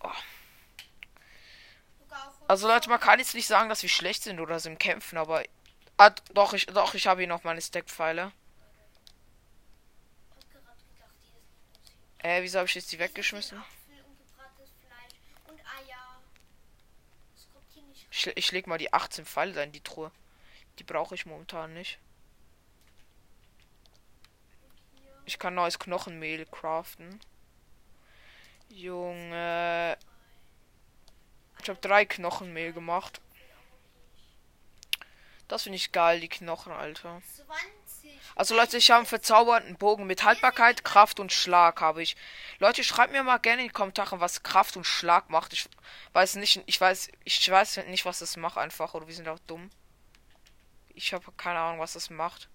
Oh. 0.00 0.10
Also 2.48 2.66
Leute, 2.66 2.88
man 2.90 2.98
kann 2.98 3.18
jetzt 3.18 3.34
nicht 3.34 3.46
sagen, 3.46 3.68
dass 3.68 3.82
wir 3.82 3.88
schlecht 3.88 4.24
sind 4.24 4.40
oder 4.40 4.58
sind 4.58 4.72
im 4.72 4.78
Kämpfen, 4.78 5.18
aber 5.18 5.44
ah, 5.98 6.10
doch 6.32 6.52
ich 6.52 6.66
doch 6.66 6.94
ich 6.94 7.06
habe 7.06 7.20
hier 7.20 7.28
noch 7.28 7.44
meine 7.44 7.60
Stackpfeile. 7.60 8.32
Äh, 12.22 12.42
wieso 12.42 12.58
habe 12.58 12.68
ich 12.68 12.74
jetzt 12.74 12.92
die 12.92 12.98
weggeschmissen? 12.98 13.62
Ich, 18.10 18.26
ich 18.26 18.52
leg 18.52 18.66
mal 18.66 18.78
die 18.78 18.92
18 18.92 19.24
Pfeile 19.24 19.62
in 19.62 19.72
die 19.72 19.80
Truhe. 19.80 20.10
Die 20.78 20.84
brauche 20.84 21.14
ich 21.14 21.26
momentan 21.26 21.72
nicht. 21.72 21.98
Ich 25.24 25.38
kann 25.38 25.54
neues 25.54 25.78
Knochenmehl 25.78 26.44
craften. 26.46 27.20
Junge. 28.68 29.96
Ich 31.62 31.68
habe 31.68 31.80
drei 31.80 32.04
Knochenmehl 32.04 32.72
gemacht. 32.72 33.20
Das 35.48 35.64
finde 35.64 35.76
ich 35.76 35.92
geil, 35.92 36.20
die 36.20 36.28
Knochen, 36.28 36.72
Alter. 36.72 37.22
Also 38.34 38.54
Leute, 38.54 38.76
ich 38.76 38.90
habe 38.90 38.98
einen 38.98 39.06
verzauberten 39.06 39.76
Bogen 39.76 40.06
mit 40.06 40.24
Haltbarkeit, 40.24 40.84
Kraft 40.84 41.20
und 41.20 41.32
Schlag 41.32 41.80
habe 41.80 42.02
ich. 42.02 42.16
Leute, 42.58 42.84
schreibt 42.84 43.12
mir 43.12 43.22
mal 43.22 43.38
gerne 43.38 43.62
in 43.62 43.68
die 43.68 43.74
Kommentare, 43.74 44.20
was 44.20 44.42
Kraft 44.42 44.76
und 44.76 44.84
Schlag 44.84 45.30
macht. 45.30 45.52
Ich 45.52 45.68
weiß 46.12 46.36
nicht, 46.36 46.62
ich 46.66 46.80
weiß, 46.80 47.10
ich 47.24 47.50
weiß 47.50 47.78
nicht, 47.88 48.04
was 48.04 48.20
das 48.20 48.36
macht 48.36 48.56
einfach. 48.56 48.94
Oder 48.94 49.06
wir 49.06 49.14
sind 49.14 49.28
auch 49.28 49.38
dumm. 49.46 49.70
Ich 50.94 51.12
habe 51.12 51.24
keine 51.36 51.58
Ahnung, 51.58 51.80
was 51.80 51.94
das 51.94 52.10
macht. 52.10 52.48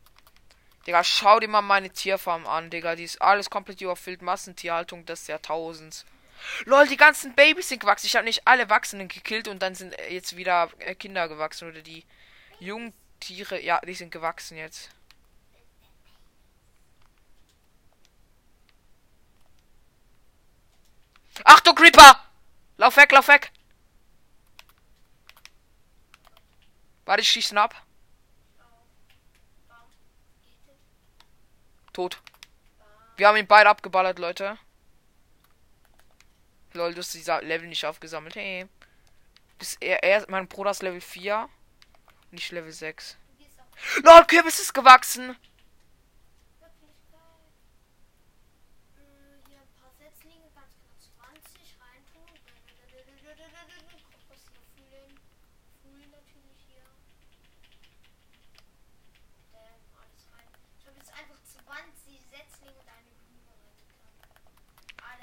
Digga, 0.86 1.04
schau 1.04 1.40
dir 1.40 1.48
mal 1.48 1.62
meine 1.62 1.90
Tierfarm 1.90 2.46
an, 2.46 2.70
Digga. 2.70 2.96
Die 2.96 3.04
ist 3.04 3.22
alles 3.22 3.50
komplett 3.50 3.82
überfüllt. 3.82 4.22
Massentierhaltung 4.22 5.06
des 5.06 5.28
Jahrtausends. 5.28 6.06
Lol, 6.66 6.88
die 6.88 6.98
ganzen 6.98 7.34
Babys 7.34 7.70
sind 7.70 7.80
gewachsen. 7.80 8.06
Ich 8.06 8.16
habe 8.16 8.26
nicht 8.26 8.48
alle 8.48 8.70
Wachsenden 8.70 9.08
gekillt 9.08 9.48
und 9.48 9.62
dann 9.62 9.74
sind 9.74 9.96
jetzt 10.10 10.38
wieder 10.38 10.70
äh, 10.80 10.94
Kinder 10.94 11.28
gewachsen. 11.28 11.70
Oder 11.70 11.82
die 11.82 12.06
jungen 12.60 12.94
Tiere. 13.20 13.60
Ja, 13.62 13.80
die 13.82 13.96
sind 13.96 14.12
gewachsen 14.12 14.58
jetzt. 14.58 14.90
Achtung, 21.44 21.76
Creeper! 21.76 22.20
Lauf 22.78 22.98
weg, 22.98 23.12
lauf 23.12 23.28
weg! 23.28 23.52
Warte, 27.06 27.22
ich 27.22 27.30
schießen 27.30 27.58
ab. 27.58 27.76
Tot. 31.94 32.22
Wir 33.16 33.28
haben 33.28 33.38
ihn 33.38 33.48
beide 33.48 33.70
abgeballert, 33.70 34.20
Leute. 34.20 34.58
Lol, 36.74 36.94
du 36.94 37.00
hast 37.00 37.14
dieser 37.14 37.42
Level 37.42 37.68
nicht 37.68 37.86
aufgesammelt. 37.86 38.36
Hey. 38.36 38.68
Bis 39.58 39.78
er, 39.80 40.04
er 40.04 40.26
mein 40.30 40.48
Bruder 40.48 40.72
ist 40.72 40.84
Level 40.84 41.00
4. 41.00 41.48
Nicht 42.32 42.52
Level 42.52 42.72
6. 42.72 43.18
Lol, 44.04 44.26
Kürbis 44.26 44.60
ist 44.60 44.74
gewachsen. 44.74 45.38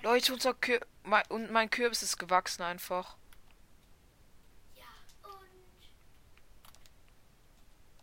Leute, 0.02 0.32
unser 0.32 0.52
Kür 0.54 0.80
mein, 1.04 1.25
und 1.28 1.52
mein 1.52 1.71
Kürbis 1.71 2.02
ist 2.02 2.18
gewachsen 2.18 2.62
einfach. 2.62 3.16
Ja, 4.75 4.82
und 5.23 5.46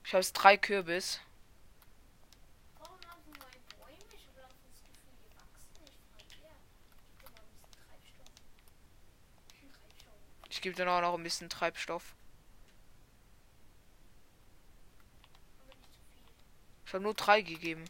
ich 0.05 0.13
habe 0.13 0.21
jetzt 0.21 0.33
drei 0.33 0.55
Kürbis. 0.55 1.19
Ich 10.49 10.61
gebe 10.61 10.75
dann 10.75 10.87
auch 10.87 11.01
noch 11.01 11.17
ein 11.17 11.23
bisschen 11.23 11.49
Treibstoff. 11.49 12.15
Ich 16.85 16.93
habe 16.93 17.03
nur 17.03 17.13
drei 17.13 17.41
gegeben. 17.41 17.85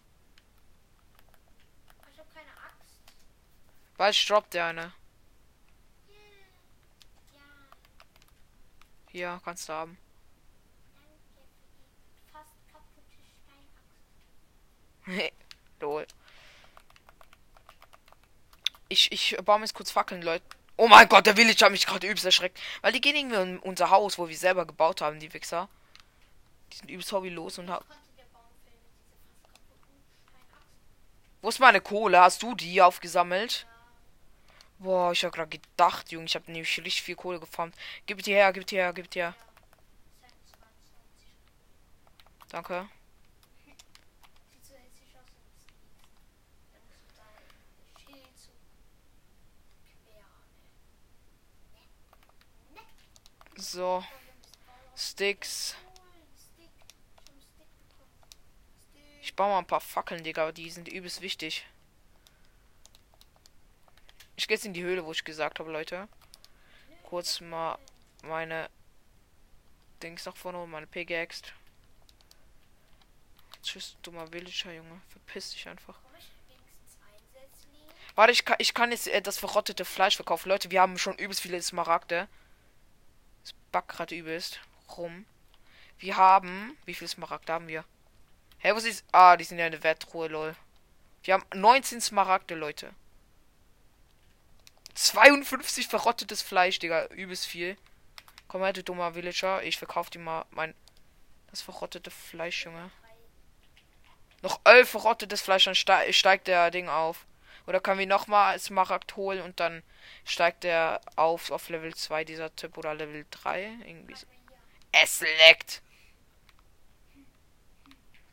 Bald 3.99 4.29
droppt 4.29 4.53
der 4.53 4.67
eine. 4.67 4.93
Hier, 9.09 9.41
kannst 9.43 9.67
du 9.67 9.73
haben. 9.73 9.97
Lol. 15.81 16.07
Ich, 18.87 19.11
ich 19.11 19.35
baue 19.43 19.59
mir 19.59 19.65
jetzt 19.65 19.73
kurz 19.73 19.91
Fackeln, 19.91 20.21
Leute. 20.21 20.45
Oh 20.77 20.87
mein 20.87 21.09
Gott, 21.09 21.25
der 21.25 21.35
Village 21.35 21.65
hat 21.65 21.73
mich 21.73 21.85
gerade 21.85 22.07
übelst 22.07 22.23
erschreckt. 22.23 22.57
Weil 22.79 22.93
die 22.93 23.01
gehen 23.01 23.17
irgendwie 23.17 23.35
in 23.35 23.59
unser 23.59 23.89
Haus, 23.89 24.17
wo 24.17 24.29
wir 24.29 24.37
selber 24.37 24.65
gebaut 24.65 25.01
haben, 25.01 25.19
die 25.19 25.33
Wichser. 25.33 25.67
Die 26.71 26.77
sind 26.77 26.89
übelst 26.89 27.11
hobbylos 27.11 27.57
und 27.57 27.69
haben. 27.69 27.85
Wo 31.41 31.49
ist 31.49 31.59
meine 31.59 31.81
Kohle? 31.81 32.21
Hast 32.21 32.41
du 32.41 32.55
die 32.55 32.81
aufgesammelt? 32.81 33.67
Boah, 34.79 35.11
ich 35.11 35.25
hab 35.25 35.33
gerade 35.33 35.49
gedacht, 35.49 36.11
Junge, 36.11 36.25
ich 36.25 36.35
habe 36.35 36.51
nämlich 36.51 36.77
richtig 36.77 37.01
viel 37.03 37.15
Kohle 37.15 37.39
gefarmt. 37.39 37.75
Gib 38.05 38.23
die 38.23 38.33
her, 38.33 38.53
gib 38.53 38.65
die 38.65 38.77
her, 38.77 38.93
gib 38.93 39.09
die 39.11 39.19
her. 39.19 39.35
Danke. 42.49 42.89
So. 53.57 54.03
Sticks. 54.95 55.75
Ich 59.21 59.35
baue 59.35 59.49
mal 59.49 59.59
ein 59.59 59.67
paar 59.67 59.81
Fackeln, 59.81 60.23
Digga. 60.23 60.51
Die 60.53 60.69
sind 60.69 60.87
übelst 60.87 61.21
wichtig. 61.21 61.65
Ich 64.39 64.47
gehe 64.47 64.55
jetzt 64.55 64.65
in 64.65 64.71
die 64.71 64.83
Höhle, 64.83 65.03
wo 65.03 65.11
ich 65.11 65.25
gesagt 65.25 65.59
habe, 65.59 65.69
Leute. 65.69 66.07
Kurz 67.03 67.41
mal 67.41 67.77
meine 68.23 68.69
Dings 70.01 70.25
nach 70.25 70.37
vorne 70.37 70.63
und 70.63 70.71
meine 70.71 70.87
Pickaxe. 70.87 71.51
Tschüss, 73.61 73.97
dummer 74.01 74.31
Villager, 74.31 74.71
Junge. 74.71 75.01
Verpiss 75.09 75.51
dich 75.51 75.67
einfach. 75.67 75.99
Warte, 78.15 78.31
ich 78.31 78.45
kann, 78.45 78.55
ich 78.59 78.73
kann 78.73 78.91
jetzt 78.91 79.09
äh, 79.09 79.21
das 79.21 79.37
verrottete 79.37 79.83
Fleisch 79.83 80.15
verkaufen. 80.15 80.47
Leute, 80.47 80.71
wir 80.71 80.79
haben 80.79 80.97
schon 80.97 81.17
übelst 81.17 81.41
viele 81.41 81.61
Smaragde. 81.61 82.29
Das 83.41 83.53
backt 83.73 83.89
gerade 83.89 84.15
übelst 84.15 84.61
rum. 84.95 85.25
Wir 85.97 86.15
haben. 86.15 86.77
Wie 86.85 86.93
viele 86.93 87.09
Smaragde 87.09 87.51
haben 87.51 87.67
wir? 87.67 87.81
Hä, 88.59 88.69
hey, 88.69 88.73
wo 88.73 88.77
ist. 88.77 89.03
Ah, 89.11 89.35
die 89.35 89.43
sind 89.43 89.59
ja 89.59 89.65
in 89.65 89.73
der 89.73 89.83
Werttruhe, 89.83 90.29
lol. 90.29 90.55
Wir 91.23 91.33
haben 91.33 91.43
19 91.53 91.99
Smaragde, 91.99 92.55
Leute. 92.55 92.93
52 94.99 95.87
verrottetes 95.87 96.41
Fleisch, 96.41 96.77
Digga. 96.79 97.05
Übelst 97.05 97.47
viel. 97.47 97.77
Komm 98.49 98.63
her, 98.63 98.73
du 98.73 98.83
dummer 98.83 99.15
Villager. 99.15 99.63
Ich 99.63 99.77
verkaufe 99.77 100.11
dir 100.11 100.19
mal 100.19 100.45
mein. 100.51 100.75
Das 101.49 101.61
verrottete 101.61 102.11
Fleisch, 102.11 102.65
Junge. 102.65 102.91
Noch 104.41 104.59
11 104.65 104.89
verrottetes 104.89 105.41
Fleisch, 105.41 105.63
dann 105.63 105.75
ste 105.75 106.11
steigt 106.11 106.47
der 106.47 106.69
Ding 106.69 106.89
auf. 106.89 107.25
Oder 107.65 107.79
können 107.79 107.99
wir 107.99 108.07
nochmal 108.07 108.59
Smaragd 108.59 109.15
holen 109.15 109.41
und 109.41 109.61
dann 109.61 109.83
steigt 110.25 110.65
der 110.65 110.99
auf 111.15 111.49
auf 111.49 111.69
Level 111.69 111.95
2 111.95 112.25
dieser 112.25 112.53
Typ 112.57 112.77
oder 112.77 112.93
Level 112.93 113.25
3? 113.31 113.77
Irgendwie 113.85 114.15
so. 114.15 114.27
Es 114.91 115.21
leckt! 115.47 115.81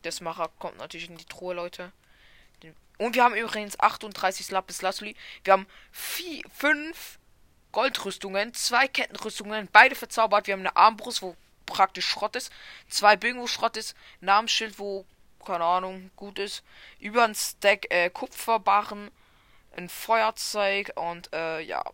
Der 0.03 0.11
Smaragd 0.11 0.59
kommt 0.59 0.79
natürlich 0.79 1.09
in 1.09 1.17
die 1.17 1.27
Truhe, 1.27 1.55
Leute. 1.55 1.93
Und 2.99 3.15
wir 3.15 3.25
haben 3.25 3.35
übrigens 3.35 3.79
38 3.79 4.51
Lapis 4.51 4.83
Lazuli. 4.83 5.17
Wir 5.45 5.53
haben 5.53 5.67
vier, 5.93 6.43
fünf 6.55 7.19
Goldrüstungen, 7.73 8.55
zwei 8.55 8.89
Kettenrüstungen, 8.89 9.69
beide 9.71 9.95
verzaubert. 9.95 10.47
Wir 10.47 10.55
haben 10.55 10.61
eine 10.61 10.77
Armbrust, 10.77 11.21
wo 11.21 11.37
praktisch 11.67 12.07
Schrott 12.07 12.37
ist. 12.37 12.51
Zwei 12.89 13.17
Bögen, 13.17 13.41
wo 13.41 13.47
Schrott 13.47 13.77
ist. 13.77 13.95
Namensschild, 14.21 14.79
wo, 14.79 15.05
keine 15.45 15.65
Ahnung, 15.65 16.11
gut 16.17 16.39
ist. 16.39 16.63
Über 16.99 17.25
ein 17.25 17.35
Stack 17.35 17.87
äh, 17.91 18.09
Kupferbarren. 18.09 19.11
Ein 19.77 19.91
Feuerzeug 19.91 20.93
und, 20.95 21.31
äh, 21.35 21.61
ja. 21.61 21.85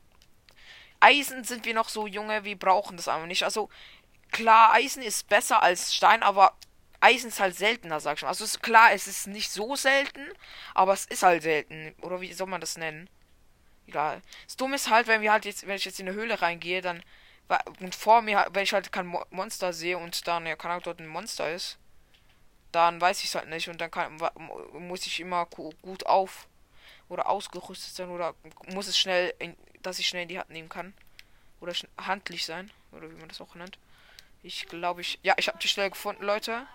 Eisen 1.00 1.42
sind 1.42 1.64
wir 1.64 1.74
noch 1.74 1.88
so 1.88 2.06
junge, 2.06 2.44
wir 2.44 2.56
brauchen 2.56 2.96
das 2.96 3.08
einfach 3.08 3.26
nicht. 3.26 3.42
Also, 3.42 3.68
klar, 4.30 4.72
Eisen 4.72 5.02
ist 5.02 5.28
besser 5.28 5.64
als 5.64 5.92
Stein, 5.92 6.22
aber 6.22 6.54
Eisen 7.02 7.28
ist 7.28 7.40
halt 7.40 7.56
seltener, 7.56 8.00
sag 8.00 8.16
ich 8.16 8.22
mal. 8.22 8.28
Also 8.28 8.44
ist 8.44 8.62
klar, 8.62 8.92
es 8.92 9.06
ist 9.06 9.26
nicht 9.26 9.50
so 9.50 9.76
selten, 9.76 10.26
aber 10.74 10.92
es 10.92 11.06
ist 11.06 11.22
halt 11.22 11.42
selten. 11.42 11.94
Oder 12.00 12.20
wie 12.20 12.32
soll 12.32 12.46
man 12.46 12.60
das 12.60 12.78
nennen? 12.78 13.10
Egal. 13.86 14.22
Das 14.46 14.56
Dumme 14.56 14.76
ist 14.76 14.90
halt, 14.90 15.08
wenn 15.08 15.20
wir 15.20 15.32
halt 15.32 15.44
jetzt, 15.44 15.66
wenn 15.66 15.76
ich 15.76 15.84
jetzt 15.84 16.00
in 16.00 16.08
eine 16.08 16.16
Höhle 16.16 16.40
reingehe, 16.40 16.80
dann 16.80 17.02
und 17.80 17.94
vor 17.94 18.22
mir, 18.22 18.46
wenn 18.52 18.62
ich 18.62 18.72
halt 18.72 18.92
kein 18.92 19.06
Mo 19.06 19.24
Monster 19.30 19.72
sehe 19.74 19.98
und 19.98 20.26
dann 20.26 20.46
ja 20.46 20.56
kann 20.56 20.70
auch 20.70 20.82
dort 20.82 21.00
ein 21.00 21.06
Monster 21.06 21.52
ist, 21.52 21.76
dann 22.70 23.00
weiß 23.00 23.18
ich 23.20 23.26
es 23.26 23.34
halt 23.34 23.48
nicht 23.48 23.68
und 23.68 23.80
dann 23.80 23.90
kann, 23.90 24.18
muss 24.72 25.06
ich 25.06 25.20
immer 25.20 25.44
gut 25.46 26.06
auf 26.06 26.46
oder 27.08 27.28
ausgerüstet 27.28 27.94
sein 27.94 28.08
oder 28.08 28.34
muss 28.72 28.86
es 28.86 28.98
schnell, 28.98 29.34
in, 29.38 29.54
dass 29.82 29.98
ich 29.98 30.08
schnell 30.08 30.22
in 30.22 30.28
die 30.28 30.38
Hand 30.38 30.48
nehmen 30.48 30.70
kann 30.70 30.94
oder 31.60 31.74
handlich 31.98 32.46
sein 32.46 32.70
oder 32.92 33.10
wie 33.10 33.16
man 33.16 33.28
das 33.28 33.40
auch 33.40 33.54
nennt. 33.54 33.78
Ich 34.42 34.66
glaube 34.66 35.02
ich, 35.02 35.18
ja, 35.22 35.34
ich 35.36 35.48
habe 35.48 35.58
die 35.58 35.68
Stelle 35.68 35.90
gefunden, 35.90 36.24
Leute. 36.24 36.66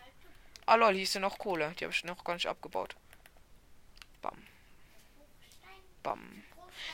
Ah 0.67 0.75
lol, 0.75 0.93
hier 0.93 1.03
ist 1.03 1.13
ja 1.13 1.21
noch 1.21 1.39
Kohle, 1.39 1.73
die 1.79 1.85
habe 1.85 1.93
ich 1.93 2.03
noch 2.03 2.25
gar 2.25 2.33
nicht 2.33 2.47
abgebaut. 2.47 2.97
Bam. 4.21 4.35
Bam. 6.03 6.43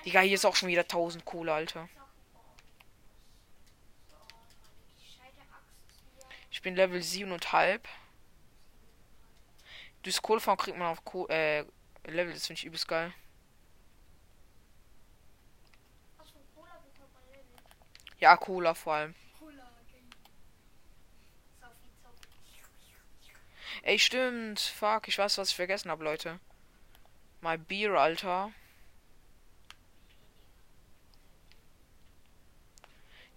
Digga, 0.06 0.22
hier 0.22 0.36
ist 0.36 0.46
auch 0.46 0.56
schon 0.56 0.70
wieder 0.70 0.84
1000 0.84 1.26
Kohle, 1.26 1.52
Alter. 1.52 1.90
Ich 6.52 6.62
bin 6.62 6.76
Level 6.76 7.02
7,5. 7.02 7.80
Durchs 10.04 10.22
Kohlefahren 10.22 10.60
kriegt 10.60 10.78
man 10.78 10.90
auf 10.90 11.04
Koh 11.04 11.26
äh, 11.30 11.66
Level, 12.06 12.32
das 12.34 12.46
finde 12.46 12.60
ich 12.60 12.66
übelst 12.66 12.88
geil. 12.88 13.12
Ja, 18.20 18.38
Cola 18.38 18.76
vor 18.76 18.94
allem. 18.94 19.16
Ey, 23.84 24.00
stimmt. 24.00 24.60
Fuck, 24.60 25.08
ich 25.08 25.17
weiß, 25.17 25.38
was 25.38 25.50
ich 25.50 25.56
vergessen 25.56 25.91
habe, 25.91 26.04
Leute. 26.04 26.39
My 27.41 27.58
Beer, 27.58 27.93
Alter. 27.96 28.52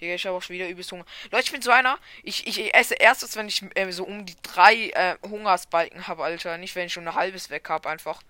Digga, 0.00 0.14
ich 0.14 0.26
habe 0.26 0.36
auch 0.36 0.42
schon 0.42 0.54
wieder 0.54 0.68
übelst 0.68 0.92
Hunger. 0.92 1.06
Leute, 1.30 1.46
ich 1.46 1.52
bin 1.52 1.62
so 1.62 1.70
einer. 1.70 1.98
Ich, 2.22 2.46
ich 2.46 2.74
esse 2.74 2.94
erstes, 2.94 3.34
wenn 3.36 3.48
ich 3.48 3.62
äh, 3.76 3.90
so 3.92 4.04
um 4.04 4.24
die 4.26 4.36
drei 4.42 4.90
äh, 4.90 5.16
Hungersbalken 5.22 6.06
habe, 6.06 6.22
Alter. 6.24 6.58
Nicht, 6.58 6.74
wenn 6.76 6.86
ich 6.86 6.92
schon 6.92 7.08
ein 7.08 7.14
halbes 7.14 7.50
weg 7.50 7.68
habe, 7.68 7.88
einfach. 7.88 8.22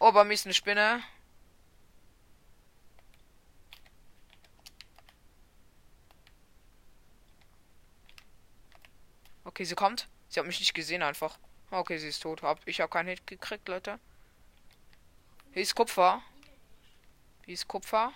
Oh, 0.00 0.12
bei 0.12 0.24
mir 0.24 0.34
ist 0.34 0.46
eine 0.46 0.54
Spinne. 0.54 1.02
Okay, 9.44 9.64
sie 9.64 9.74
kommt. 9.74 10.08
Sie 10.32 10.40
hat 10.40 10.46
mich 10.46 10.60
nicht 10.60 10.72
gesehen 10.72 11.02
einfach. 11.02 11.38
Okay, 11.70 11.98
sie 11.98 12.08
ist 12.08 12.20
tot. 12.20 12.40
Ich 12.64 12.80
habe 12.80 12.88
keinen 12.88 13.08
Hit 13.08 13.26
gekriegt, 13.26 13.68
Leute. 13.68 14.00
Hier 15.52 15.60
ist 15.60 15.74
Kupfer. 15.74 16.22
Hier 17.44 17.52
ist 17.52 17.68
Kupfer. 17.68 18.14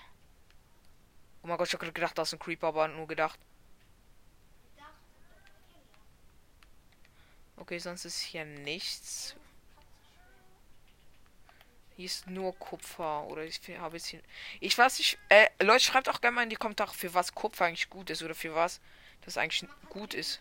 Oh 1.42 1.46
mein 1.46 1.58
Gott, 1.58 1.68
ich 1.68 1.74
habe 1.74 1.92
gedacht, 1.92 2.16
das 2.16 2.28
ist 2.28 2.32
ein 2.32 2.38
Creeper, 2.38 2.68
aber 2.68 2.88
nur 2.88 3.06
gedacht. 3.06 3.38
Okay, 7.58 7.78
sonst 7.78 8.06
ist 8.06 8.20
hier 8.20 8.46
nichts. 8.46 9.36
Hier 11.96 12.06
ist 12.06 12.26
nur 12.28 12.58
Kupfer. 12.58 13.24
Oder 13.24 13.44
ich 13.44 13.60
habe 13.78 13.98
jetzt 13.98 14.06
hier. 14.06 14.22
Ich 14.60 14.78
weiß 14.78 15.00
nicht. 15.00 15.18
Äh, 15.28 15.50
Leute, 15.60 15.84
schreibt 15.84 16.08
auch 16.08 16.22
gerne 16.22 16.36
mal 16.36 16.44
in 16.44 16.50
die 16.50 16.56
Kommentare, 16.56 16.94
für 16.94 17.12
was 17.12 17.34
Kupfer 17.34 17.66
eigentlich 17.66 17.90
gut 17.90 18.08
ist. 18.08 18.22
Oder 18.22 18.34
für 18.34 18.54
was 18.54 18.80
das 19.20 19.36
eigentlich 19.36 19.68
gut 19.90 20.14
ist. 20.14 20.40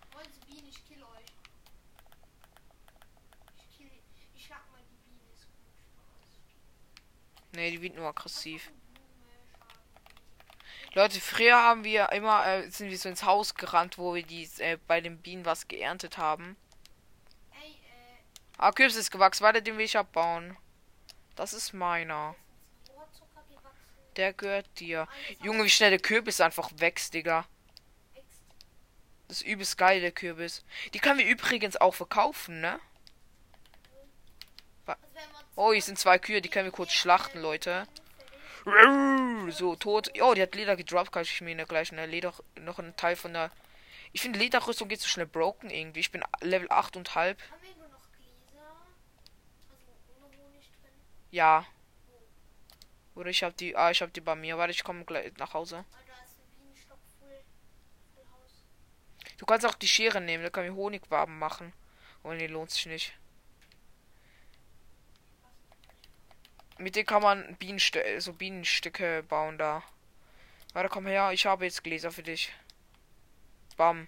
Ne, 7.61 7.69
die 7.69 7.81
wird 7.83 7.95
nur 7.95 8.07
aggressiv. 8.07 8.71
Leute, 10.93 11.21
früher 11.21 11.55
haben 11.55 11.83
wir 11.83 12.11
immer, 12.11 12.43
äh, 12.47 12.67
sind 12.71 12.89
wir 12.89 12.97
so 12.97 13.07
ins 13.07 13.21
Haus 13.21 13.53
gerannt, 13.53 13.99
wo 13.99 14.15
wir 14.15 14.23
die 14.23 14.49
äh, 14.57 14.79
bei 14.87 14.99
den 14.99 15.19
Bienen 15.19 15.45
was 15.45 15.67
geerntet 15.67 16.17
haben. 16.17 16.57
Ah, 18.57 18.71
Kürbis 18.71 18.95
ist 18.95 19.11
gewachsen. 19.11 19.43
Warte, 19.43 19.61
den 19.61 19.77
will 19.77 19.85
ich 19.85 19.95
abbauen. 19.95 20.57
Das 21.35 21.53
ist 21.53 21.71
meiner. 21.71 22.35
Der 24.15 24.33
gehört 24.33 24.79
dir. 24.79 25.07
Junge, 25.43 25.63
wie 25.63 25.69
schnell 25.69 25.91
der 25.91 25.99
Kürbis 25.99 26.41
einfach 26.41 26.71
wächst, 26.77 27.13
Digga. 27.13 27.45
Das 29.27 29.37
ist 29.41 29.47
übelst 29.47 29.77
geil, 29.77 30.01
der 30.01 30.11
Kürbis. 30.11 30.65
Die 30.95 30.99
können 30.99 31.19
wir 31.19 31.27
übrigens 31.27 31.77
auch 31.77 31.93
verkaufen, 31.93 32.59
ne? 32.59 32.79
Oh, 35.55 35.73
hier 35.73 35.81
sind 35.81 35.99
zwei 35.99 36.17
Kühe, 36.17 36.41
die 36.41 36.49
können 36.49 36.65
wir 36.65 36.71
kurz 36.71 36.91
schlachten, 36.91 37.41
Leute. 37.41 37.87
So, 39.49 39.75
tot. 39.75 40.11
Oh, 40.21 40.33
die 40.33 40.41
hat 40.41 40.55
Leder 40.55 40.75
gedroppt, 40.75 41.11
kann 41.11 41.23
ich 41.23 41.41
mir 41.41 41.55
ne, 41.55 41.65
gleich 41.65 41.91
eine 41.91 42.05
Leder, 42.05 42.33
noch 42.59 42.79
einen 42.79 42.95
Teil 42.95 43.15
von 43.15 43.33
der... 43.33 43.51
Ich 44.13 44.21
finde, 44.21 44.39
Lederrüstung 44.39 44.87
geht 44.87 45.01
so 45.01 45.07
schnell 45.07 45.25
broken 45.25 45.69
irgendwie. 45.69 46.01
Ich 46.01 46.11
bin 46.11 46.23
Level 46.41 46.67
8 46.69 46.97
und 46.97 47.15
halb. 47.15 47.41
Ja. 51.31 51.65
Oder 53.15 53.29
ich 53.29 53.41
habe 53.43 53.53
die. 53.53 53.75
Ah, 53.75 53.89
ich 53.89 54.01
habe 54.01 54.11
die 54.11 54.19
bei 54.19 54.35
mir. 54.35 54.57
Warte, 54.57 54.71
ich 54.71 54.83
komme 54.83 55.05
gleich 55.05 55.31
nach 55.37 55.53
Hause. 55.53 55.85
Du 59.37 59.45
kannst 59.45 59.65
auch 59.65 59.75
die 59.75 59.87
Schere 59.87 60.21
nehmen, 60.21 60.43
da 60.43 60.49
kann 60.49 60.65
ich 60.65 60.71
Honigwaben 60.71 61.39
machen. 61.39 61.73
Und 62.21 62.37
die 62.39 62.47
lohnt 62.47 62.69
sich 62.69 62.85
nicht. 62.85 63.13
Mit 66.81 66.95
denen 66.95 67.05
kann 67.05 67.21
man 67.21 67.55
Bienenstücke, 67.57 68.19
so 68.21 68.33
Bienenstücke 68.33 69.21
bauen 69.29 69.59
da. 69.59 69.83
Warte, 70.73 70.89
komm 70.89 71.05
her, 71.05 71.31
ich 71.31 71.45
habe 71.45 71.65
jetzt 71.65 71.83
Gläser 71.83 72.11
für 72.11 72.23
dich. 72.23 72.51
Bam. 73.77 74.07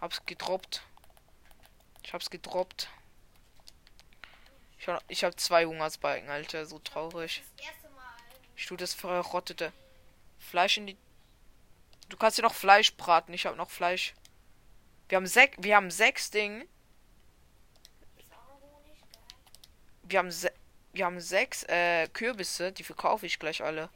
Hab's 0.00 0.24
gedroppt. 0.24 0.82
Ich 2.02 2.14
hab's 2.14 2.30
gedroppt. 2.30 2.88
Ich, 4.78 4.88
ich 5.08 5.24
habe 5.24 5.36
zwei 5.36 5.66
Hungersbalken, 5.66 6.30
Alter. 6.30 6.64
So 6.64 6.78
traurig. 6.78 7.42
Ich 8.56 8.64
tue 8.64 8.78
das 8.78 8.94
verrottete 8.94 9.70
Fleisch 10.38 10.78
in 10.78 10.86
die. 10.86 10.96
Du 12.08 12.16
kannst 12.16 12.38
dir 12.38 12.42
noch 12.42 12.54
Fleisch 12.54 12.94
braten. 12.96 13.34
Ich 13.34 13.44
habe 13.44 13.58
noch 13.58 13.68
Fleisch. 13.68 14.14
Wir 15.10 15.16
haben 15.16 15.26
sechs. 15.26 15.54
Wir 15.60 15.76
haben 15.76 15.90
sechs 15.90 16.30
Dinge. 16.30 16.66
Wir 20.04 20.18
haben 20.18 20.30
se 20.30 20.50
wir 20.92 21.04
haben 21.04 21.20
sechs 21.20 21.62
äh, 21.64 22.08
Kürbisse. 22.08 22.72
Die 22.72 22.84
verkaufe 22.84 23.26
ich 23.26 23.38
gleich 23.38 23.62
alle. 23.62 23.88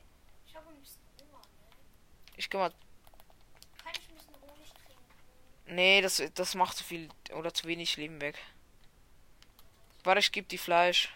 Ich 0.46 0.54
habe 0.54 0.68
ein 0.68 0.80
bisschen 0.80 1.00
Hunger, 1.20 1.38
ne? 1.38 1.76
Ich 2.36 2.48
geh 2.50 2.58
mal. 2.58 2.70
Kann 3.82 3.92
ich 3.92 4.08
ein 4.08 4.16
bisschen 4.16 4.34
Honig 4.40 4.72
trinken? 4.72 5.74
Nee, 5.74 6.00
das, 6.00 6.22
das 6.34 6.54
macht 6.54 6.76
zu 6.76 6.84
viel 6.84 7.08
oder 7.32 7.52
zu 7.52 7.66
wenig 7.66 7.96
Leben 7.96 8.20
weg. 8.20 8.38
Warte, 10.04 10.20
ich 10.20 10.32
gebe 10.32 10.46
die 10.46 10.58
Fleisch. 10.58 11.12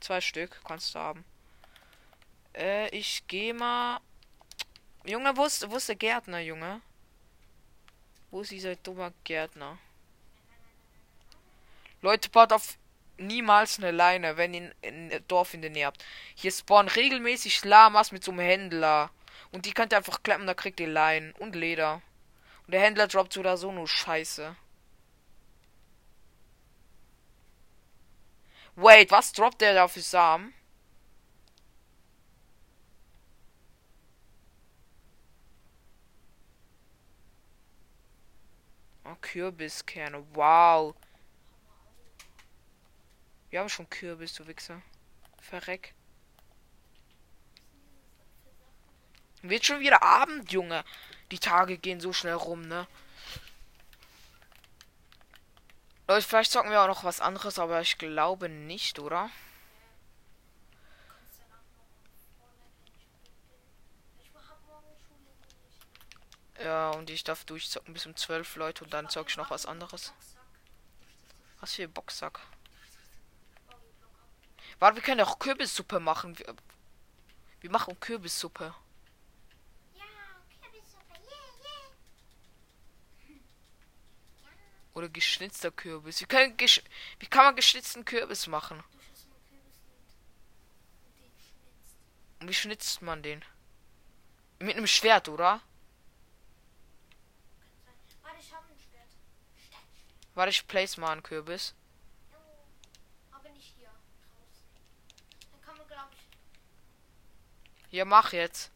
Zwei 0.00 0.20
Stück 0.20 0.60
kannst 0.64 0.94
du 0.94 0.98
haben. 0.98 1.24
Äh, 2.54 2.88
ich 2.96 3.26
gehe 3.26 3.54
mal. 3.54 4.00
Junge, 5.04 5.36
wo 5.36 5.44
ist, 5.44 5.68
wo 5.68 5.76
ist 5.76 5.88
der 5.88 5.96
Gärtner, 5.96 6.40
Junge? 6.40 6.80
Wo 8.30 8.40
ist 8.40 8.50
dieser 8.50 8.76
dumme 8.76 9.12
Gärtner? 9.24 9.78
Leute, 12.02 12.28
baut 12.30 12.52
auf 12.52 12.78
niemals 13.16 13.78
eine 13.78 13.92
Leine, 13.92 14.36
wenn 14.36 14.54
ihr 14.54 14.74
ein 14.84 15.24
Dorf 15.28 15.54
in 15.54 15.62
der 15.62 15.70
Nähe 15.70 15.86
habt. 15.86 16.04
Hier 16.34 16.50
spawnen 16.50 16.88
regelmäßig 16.88 17.64
Lamas 17.64 18.10
mit 18.10 18.24
so 18.24 18.32
einem 18.32 18.40
Händler. 18.40 19.10
Und 19.52 19.66
die 19.66 19.72
könnt 19.72 19.92
ihr 19.92 19.98
einfach 19.98 20.22
klappen, 20.22 20.46
da 20.46 20.54
kriegt 20.54 20.80
ihr 20.80 20.88
Leinen 20.88 21.32
und 21.38 21.54
Leder. 21.54 22.02
Und 22.66 22.72
der 22.74 22.80
Händler 22.80 23.06
droppt 23.06 23.32
so 23.32 23.40
oder 23.40 23.56
so 23.56 23.70
nur 23.70 23.86
Scheiße. 23.86 24.56
Wait, 28.74 29.10
was 29.10 29.32
droppt 29.32 29.60
der 29.60 29.74
da 29.74 29.86
für 29.86 30.00
Samen? 30.00 30.52
Oh, 39.04 39.14
Kürbiskerne. 39.20 40.24
Wow. 40.34 40.94
Wir 43.52 43.60
haben 43.60 43.68
schon 43.68 43.90
Kürbis, 43.90 44.32
du 44.32 44.46
Wichser. 44.46 44.80
Verreck. 45.38 45.94
Wird 49.42 49.66
schon 49.66 49.80
wieder 49.80 50.02
Abend, 50.02 50.50
Junge. 50.50 50.82
Die 51.30 51.38
Tage 51.38 51.76
gehen 51.76 52.00
so 52.00 52.14
schnell 52.14 52.32
rum, 52.32 52.62
ne? 52.62 52.88
Leute, 56.08 56.26
vielleicht 56.26 56.50
zocken 56.50 56.70
wir 56.70 56.80
auch 56.80 56.86
noch 56.86 57.04
was 57.04 57.20
anderes, 57.20 57.58
aber 57.58 57.82
ich 57.82 57.98
glaube 57.98 58.48
nicht, 58.48 58.98
oder? 58.98 59.28
Ja, 66.58 66.92
und 66.92 67.10
ich 67.10 67.22
darf 67.22 67.44
durchzocken 67.44 67.92
bis 67.92 68.06
um 68.06 68.16
12 68.16 68.56
Leute 68.56 68.84
und 68.84 68.94
dann 68.94 69.10
zock 69.10 69.28
ich 69.28 69.36
noch 69.36 69.50
was 69.50 69.66
anderes. 69.66 70.14
Was 71.60 71.74
für 71.74 71.86
Boxsack. 71.86 72.40
Warte, 74.82 74.96
wir 74.96 75.02
können 75.04 75.20
auch 75.20 75.38
Kürbissuppe 75.38 76.00
machen. 76.00 76.36
Wir, 76.36 76.56
wir 77.60 77.70
machen 77.70 78.00
Kürbissuppe. 78.00 78.74
Oder 84.92 85.08
geschnitzter 85.08 85.70
Kürbis. 85.70 86.20
Wie, 86.20 86.24
können 86.24 86.56
gesch 86.56 86.82
Wie 87.20 87.26
kann 87.26 87.44
man 87.44 87.54
geschnitzten 87.54 88.04
Kürbis 88.04 88.48
machen? 88.48 88.82
Und 92.40 92.48
wie 92.48 92.52
schnitzt 92.52 93.02
man 93.02 93.22
den? 93.22 93.44
Mit 94.58 94.76
einem 94.76 94.88
Schwert, 94.88 95.28
oder? 95.28 95.60
Warte, 100.34 100.50
ich 100.50 100.66
place 100.66 100.96
mal 100.96 101.12
einen 101.12 101.22
Kürbis. 101.22 101.72
Ja, 107.92 108.04
mach 108.04 108.32
jetzt. 108.32 108.72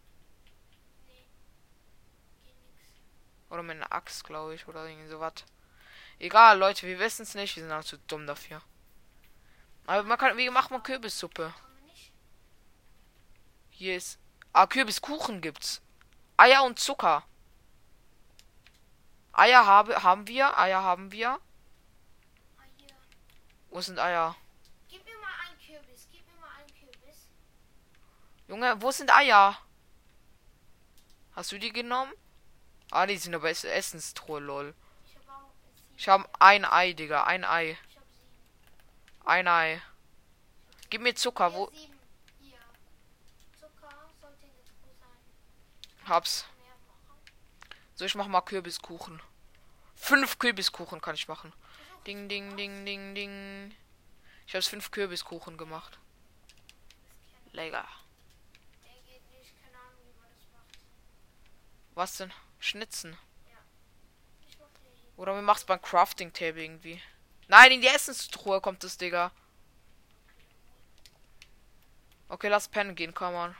Oder 3.50 3.62
mit 3.62 3.76
einer 3.76 3.92
Axt, 3.92 4.24
glaube 4.24 4.54
ich, 4.54 4.68
oder 4.68 4.86
irgendwie 4.86 5.08
sowas. 5.08 5.32
Egal, 6.18 6.58
Leute, 6.58 6.86
wir 6.86 6.98
wissen 6.98 7.22
es 7.22 7.34
nicht. 7.34 7.56
Wir 7.56 7.62
sind 7.62 7.72
auch 7.72 7.82
zu 7.82 7.98
dumm 7.98 8.26
dafür. 8.26 8.62
Aber 9.86 10.02
man 10.02 10.18
kann, 10.18 10.36
wie 10.36 10.50
macht 10.50 10.70
man 10.70 10.82
Kürbissuppe? 10.82 11.52
Hier 13.70 13.96
ist. 13.96 14.18
Ah, 14.52 14.66
Kürbiskuchen 14.66 15.40
gibt's. 15.40 15.80
Eier 16.36 16.64
und 16.64 16.78
Zucker. 16.78 17.24
Eier 19.32 19.64
habe, 19.64 20.02
haben 20.02 20.26
wir. 20.28 20.58
Eier 20.58 20.82
haben 20.82 21.12
wir. 21.12 21.40
Wo 23.70 23.80
sind 23.80 23.98
Eier? 23.98 24.34
Gib 24.88 25.04
mir 25.04 25.18
mal 25.18 25.28
einen 25.46 25.58
Kürbis. 25.58 26.08
Gib 26.10 26.26
mir 26.26 26.40
mal 26.40 26.50
einen 26.58 26.68
Kürbis. 26.68 27.28
Junge, 28.48 28.80
wo 28.80 28.90
sind 28.90 29.10
Eier? 29.10 29.58
Hast 31.32 31.52
du 31.52 31.58
die 31.58 31.72
genommen? 31.72 32.12
Ah, 32.90 33.06
die 33.06 33.16
sind 33.16 33.34
aber 33.34 33.50
Essenstruhe, 33.50 34.40
lol. 34.40 34.74
Ich 35.96 36.08
habe 36.08 36.28
ein 36.38 36.64
Ei, 36.64 36.92
Digga. 36.92 37.24
Ein 37.24 37.44
Ei. 37.44 37.76
Ein 39.24 39.48
Ei. 39.48 39.82
Gib 40.90 41.00
mir 41.00 41.14
Zucker. 41.14 41.52
Wo? 41.52 41.70
Hab's. 46.04 46.46
So, 47.96 48.04
ich 48.04 48.14
mach 48.14 48.28
mal 48.28 48.42
Kürbiskuchen. 48.42 49.20
Fünf 49.96 50.38
Kürbiskuchen 50.38 51.00
kann 51.00 51.16
ich 51.16 51.26
machen. 51.26 51.52
Ding, 52.06 52.28
ding, 52.28 52.56
ding, 52.56 52.84
ding, 52.84 53.14
ding. 53.14 53.74
Ich 54.46 54.54
habe 54.54 54.62
fünf 54.62 54.92
Kürbiskuchen 54.92 55.56
gemacht. 55.56 55.98
Lecker. 57.52 57.88
Was 61.96 62.18
denn? 62.18 62.32
Schnitzen. 62.60 63.16
Oder 65.16 65.34
wir 65.34 65.40
machen 65.40 65.58
es 65.58 65.64
beim 65.64 65.80
Crafting 65.80 66.30
Table 66.30 66.62
irgendwie. 66.62 67.00
Nein, 67.48 67.72
in 67.72 67.80
die 67.80 67.86
Essenstruhe 67.86 68.60
kommt 68.60 68.84
das, 68.84 68.98
Digga. 68.98 69.32
Okay, 72.28 72.48
lass 72.48 72.68
pennen 72.68 72.94
gehen, 72.94 73.14
komm 73.14 73.34
on. 73.34 73.56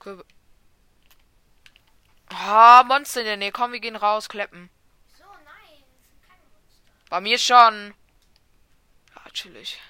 Kürbe. 0.00 0.24
Ah, 2.30 2.82
Monster 2.82 3.20
in 3.20 3.26
der 3.26 3.36
Nähe. 3.36 3.52
Komm, 3.52 3.70
wir 3.70 3.78
gehen 3.78 3.94
raus, 3.94 4.28
kleppen. 4.28 4.70
So, 5.16 5.24
nein, 5.44 5.84
Bei 7.10 7.20
mir 7.20 7.38
schon. 7.38 7.94
Ja, 9.14 9.30
chillig. 9.30 9.80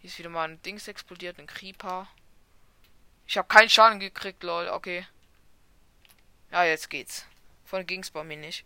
Hier 0.00 0.10
ist 0.10 0.18
wieder 0.18 0.30
mal 0.30 0.48
ein 0.48 0.62
Dings 0.62 0.86
explodiert, 0.86 1.40
ein 1.40 1.48
Creeper. 1.48 2.06
Ich 3.28 3.36
habe 3.36 3.46
keinen 3.46 3.68
Schaden 3.68 4.00
gekriegt, 4.00 4.42
lol. 4.42 4.68
Okay. 4.68 5.06
Ja, 6.50 6.64
jetzt 6.64 6.88
geht's. 6.88 7.26
Vorhin 7.66 7.86
ging 7.86 8.00
es 8.00 8.10
bei 8.10 8.24
mir 8.24 8.38
nicht. 8.38 8.64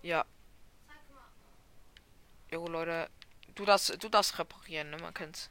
Ja. 0.00 0.24
Jo, 2.50 2.66
Leute. 2.66 3.10
Du 3.54 3.66
das, 3.66 3.88
du 3.88 4.08
das 4.08 4.38
reparieren, 4.38 4.88
ne? 4.88 4.96
Man 4.96 5.12
kennt's. 5.12 5.50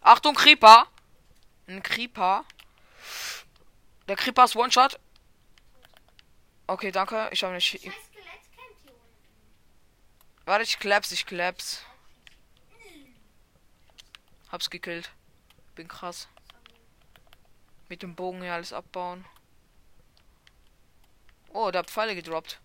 Achtung, 0.00 0.34
Creeper! 0.34 0.88
Ein 1.68 1.82
Creeper. 1.84 2.44
Der 4.08 4.16
Creeper 4.16 4.44
ist 4.44 4.56
One-Shot. 4.56 4.98
Okay, 6.66 6.90
danke. 6.90 7.28
Ich 7.30 7.44
habe 7.44 7.54
nicht. 7.54 7.80
Warte, 10.46 10.62
ich 10.62 10.78
klaps, 10.78 11.10
ich 11.10 11.26
klaps. 11.26 11.82
Hab's 14.48 14.70
gekillt. 14.70 15.10
Bin 15.74 15.88
krass. 15.88 16.28
Mit 17.88 18.02
dem 18.02 18.14
Bogen 18.14 18.40
hier 18.42 18.54
alles 18.54 18.72
abbauen. 18.72 19.24
Oh, 21.48 21.72
da 21.72 21.82
Pfeile 21.82 22.14
gedroppt. 22.14 22.60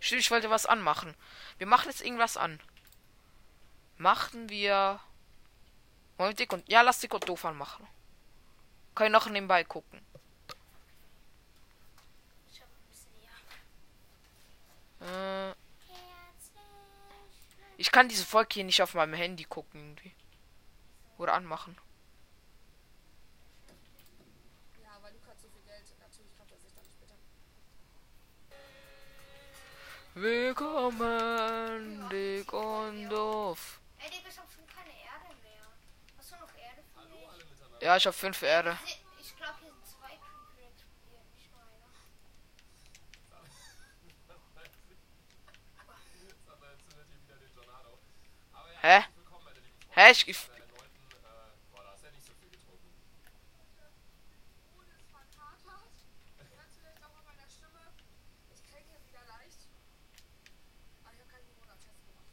Stimmt, 0.00 0.22
ich 0.22 0.30
wollte 0.32 0.50
was 0.50 0.66
anmachen. 0.66 1.14
Wir 1.58 1.68
machen 1.68 1.88
jetzt 1.88 2.04
irgendwas 2.04 2.36
an. 2.36 2.60
Machen 3.96 4.48
wir. 4.48 4.98
Wollen 6.16 6.34
dick 6.34 6.52
und. 6.52 6.68
Ja, 6.68 6.82
lass 6.82 6.98
dick 6.98 7.14
und 7.14 7.28
doof 7.28 7.44
anmachen. 7.44 7.86
Können 8.96 9.12
noch 9.12 9.28
nebenbei 9.28 9.62
gucken. 9.62 10.04
Äh. 15.00 15.52
Ich 17.78 17.92
kann 17.92 18.08
diese 18.08 18.24
Folge 18.24 18.54
hier 18.54 18.64
nicht 18.64 18.80
auf 18.80 18.94
meinem 18.94 19.14
Handy 19.14 19.44
gucken 19.44 19.80
irgendwie. 19.80 20.14
Oder 21.18 21.34
anmachen. 21.34 21.76
Ja, 24.82 24.98
weil 25.02 25.12
Luca 25.12 25.30
hat 25.30 25.40
so 25.40 25.48
viel 25.48 25.62
Geld, 25.62 25.84
natürlich 26.00 26.36
kauft 26.36 26.52
er 26.52 26.58
sich 26.58 26.72
dann 26.74 26.84
später. 26.84 27.14
Willkommen, 30.14 32.08
dick 32.10 32.52
und 32.52 33.08
doof. 33.10 33.80
Ey, 33.98 34.10
Digga, 34.10 34.28
ich 34.30 34.38
hab 34.38 34.50
schon 34.50 34.66
keine 34.66 34.90
Erde 34.90 35.34
mehr. 35.42 35.66
Hast 36.16 36.30
du 36.32 36.36
noch 36.36 36.54
Erde 36.56 36.82
für 36.94 37.08
mich? 37.08 37.82
Ja, 37.82 37.96
ich 37.96 38.06
hab 38.06 38.14
fünf 38.14 38.42
Erde. 38.42 38.78
Hä? 48.86 49.02
Hä? 49.96 50.10
Ich, 50.12 50.28
ich 50.28 50.38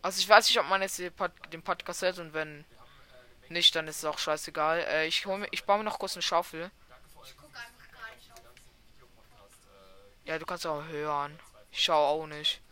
Also 0.03 0.19
ich 0.19 0.27
weiß 0.27 0.49
nicht, 0.49 0.59
ob 0.59 0.67
man 0.67 0.81
jetzt 0.81 0.99
den 0.99 1.63
Podcast 1.63 2.01
hört 2.01 2.19
und 2.19 2.33
wenn 2.33 2.65
nicht, 3.49 3.73
dann 3.73 3.87
ist 3.87 3.99
es 3.99 4.05
auch 4.05 4.19
scheißegal. 4.19 4.79
Äh, 4.79 5.07
ich 5.07 5.25
hol 5.25 5.37
mir, 5.37 5.47
ich 5.51 5.63
baue 5.63 5.77
mir 5.77 5.85
noch 5.85 5.97
kurz 5.97 6.13
eine 6.13 6.21
Schaufel. 6.21 6.69
Ja, 10.25 10.37
du 10.37 10.45
kannst 10.45 10.67
auch 10.67 10.85
hören. 10.87 11.39
Ich 11.71 11.83
schau 11.83 12.05
auch 12.05 12.27
nicht. 12.27 12.62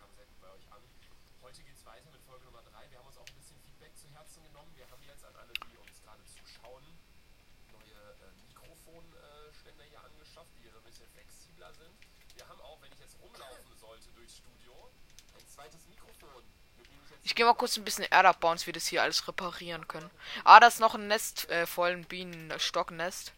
Ich 17.31 17.35
gehe 17.35 17.45
mal 17.45 17.53
kurz 17.53 17.77
ein 17.77 17.85
bisschen 17.85 18.03
Erde 18.11 18.27
abbauen, 18.27 18.57
dass 18.57 18.65
wir 18.67 18.73
das 18.73 18.87
hier 18.87 19.01
alles 19.01 19.25
reparieren 19.25 19.87
können. 19.87 20.11
Ah, 20.43 20.59
da 20.59 20.67
ist 20.67 20.81
noch 20.81 20.95
ein 20.95 21.07
Nest, 21.07 21.49
äh, 21.49 21.65
vollen 21.65 22.03
Bienen, 22.03 22.53
Stocknest. 22.59 23.31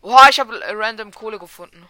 Oha, 0.00 0.28
ich 0.30 0.40
habe 0.40 0.60
äh, 0.60 0.72
random 0.72 1.12
Kohle 1.12 1.38
gefunden. 1.38 1.88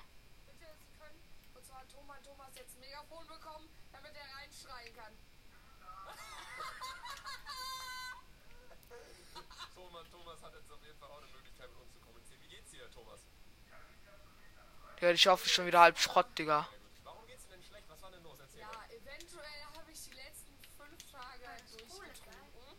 Ja, 15.02 15.10
ich 15.10 15.26
hoffe 15.26 15.48
schon 15.48 15.66
wieder 15.66 15.80
halb 15.80 15.98
Schrott, 15.98 16.28
Digga. 16.38 16.68
Warum 17.02 17.26
geht's 17.26 17.48
denn 17.48 17.60
schlecht? 17.60 17.88
Was 17.88 18.00
war 18.02 18.12
denn 18.12 18.22
los? 18.22 18.38
Erzähl. 18.38 18.60
Ja, 18.60 18.70
eventuell 18.88 19.64
habe 19.76 19.90
ich 19.90 20.00
die 20.00 20.14
letzten 20.14 20.54
fünf 20.78 21.10
Tage 21.10 21.44
durchgetrunken. 21.72 22.78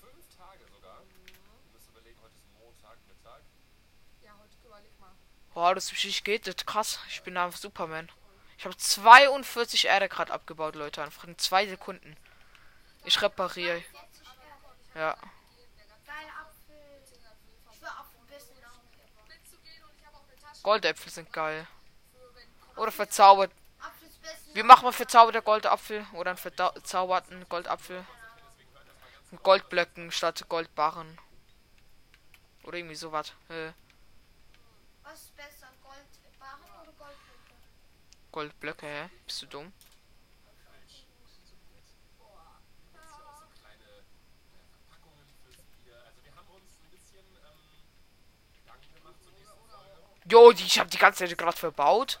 Fünf 0.00 0.34
Tage 0.34 0.64
sogar. 0.72 1.02
Du 1.02 1.72
musst 1.74 1.90
überlegen, 1.90 2.18
heute 2.22 2.36
ist 2.36 2.48
Montag, 2.58 2.96
Mittag. 3.06 3.42
Ja, 4.22 4.30
heute 4.42 4.56
überleg 4.64 4.98
mal. 4.98 5.12
Boah, 5.52 5.74
das 5.74 5.92
richtig 5.92 6.24
geht. 6.24 6.46
Das 6.46 6.54
ist 6.54 6.66
krass. 6.66 7.00
Ich 7.10 7.22
bin 7.22 7.36
einfach 7.36 7.58
Superman. 7.58 8.10
Ich 8.56 8.64
habe 8.64 8.74
42 8.74 9.88
Erde 9.88 10.08
gerade 10.08 10.32
abgebaut, 10.32 10.74
Leute. 10.74 11.02
Einfach 11.02 11.24
in 11.24 11.36
zwei 11.36 11.66
Sekunden. 11.66 12.16
Ich 13.04 13.20
repariere. 13.20 13.84
Ja. 14.94 15.18
Geile 16.06 16.32
Apfel. 16.32 16.80
Ich 17.04 17.82
will 17.82 17.88
Apfelbissen 17.88 18.56
auch. 18.64 19.28
Mitzugehen 19.28 19.84
und 19.84 19.92
ich 19.98 20.06
habe 20.06 20.16
auch 20.16 20.24
eine 20.26 20.36
Tasche 20.40 20.47
Goldäpfel 20.62 21.10
sind 21.12 21.32
geil. 21.32 21.66
Oder 22.76 22.92
verzaubert. 22.92 23.50
Wie 24.54 24.62
machen 24.62 24.84
wir 24.84 24.92
verzauberte 24.92 25.42
Goldapfel? 25.42 26.06
Oder 26.14 26.30
einen 26.30 26.38
verzauberten 26.38 27.48
Goldapfel? 27.48 28.04
Mit 29.30 29.42
Goldblöcken 29.42 30.10
statt 30.10 30.44
Goldbarren. 30.48 31.18
Oder 32.64 32.78
irgendwie 32.78 32.94
sowas. 32.96 33.32
Äh, 33.48 33.72
Was 35.02 35.22
ist 35.22 35.36
besser? 35.36 35.68
Goldbarren 35.82 36.70
oder 36.82 36.92
Goldblöcke? 36.92 37.54
Goldblöcke, 38.32 38.86
hä? 38.86 39.10
Bist 39.26 39.42
du 39.42 39.46
dumm? 39.46 39.72
Kleine 43.60 43.84
äh, 43.84 44.02
Verpackungen 44.70 45.26
fürs 45.44 45.56
Bier. 45.84 45.96
Also 46.06 46.24
wir 46.24 46.34
haben 46.34 46.48
uns 46.50 46.78
ein 46.82 46.90
bisschen 46.90 47.24
ähm, 47.44 47.60
Gedanken 48.64 48.94
gemacht 48.94 49.22
zur 49.22 49.32
nächsten 49.32 49.56
Folge. 49.68 50.17
Jo, 50.30 50.50
ich 50.50 50.78
habe 50.78 50.90
die 50.90 50.98
ganze 50.98 51.26
Zeit 51.26 51.38
gerade 51.38 51.56
verbaut. 51.56 52.20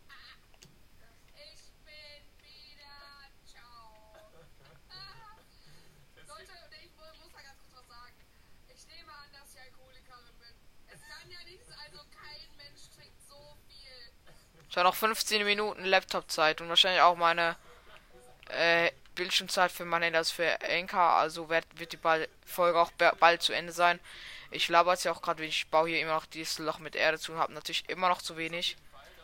Ich 14.71 14.77
habe 14.77 14.87
noch 14.87 14.95
15 14.95 15.43
Minuten 15.45 15.83
Laptop-Zeit 15.85 16.61
und 16.61 16.69
wahrscheinlich 16.69 17.01
auch 17.01 17.15
meine 17.17 17.55
äh, 18.49 18.91
Bildschirmzeit 19.15 19.71
für 19.71 19.85
meine 19.85 20.11
das 20.11 20.31
für 20.31 20.57
Anchor. 20.61 20.99
Also 21.01 21.49
wird, 21.49 21.65
wird 21.77 21.93
die 21.93 21.99
Folge 22.45 22.79
auch 22.79 22.91
ba- 22.91 23.13
bald 23.19 23.41
zu 23.41 23.53
Ende 23.53 23.73
sein. 23.73 23.99
Ich 24.49 24.69
laber 24.69 24.93
jetzt 24.93 25.03
ja 25.03 25.11
auch 25.11 25.21
gerade, 25.21 25.45
ich 25.45 25.67
baue 25.67 25.89
hier 25.89 26.01
immer 26.01 26.13
noch 26.15 26.25
dieses 26.25 26.57
Loch 26.59 26.79
mit 26.79 26.95
Erde 26.95 27.19
zu 27.19 27.33
und 27.33 27.37
habe 27.39 27.53
natürlich 27.53 27.87
immer 27.89 28.09
noch 28.09 28.21
zu 28.21 28.37
wenig. 28.37 28.77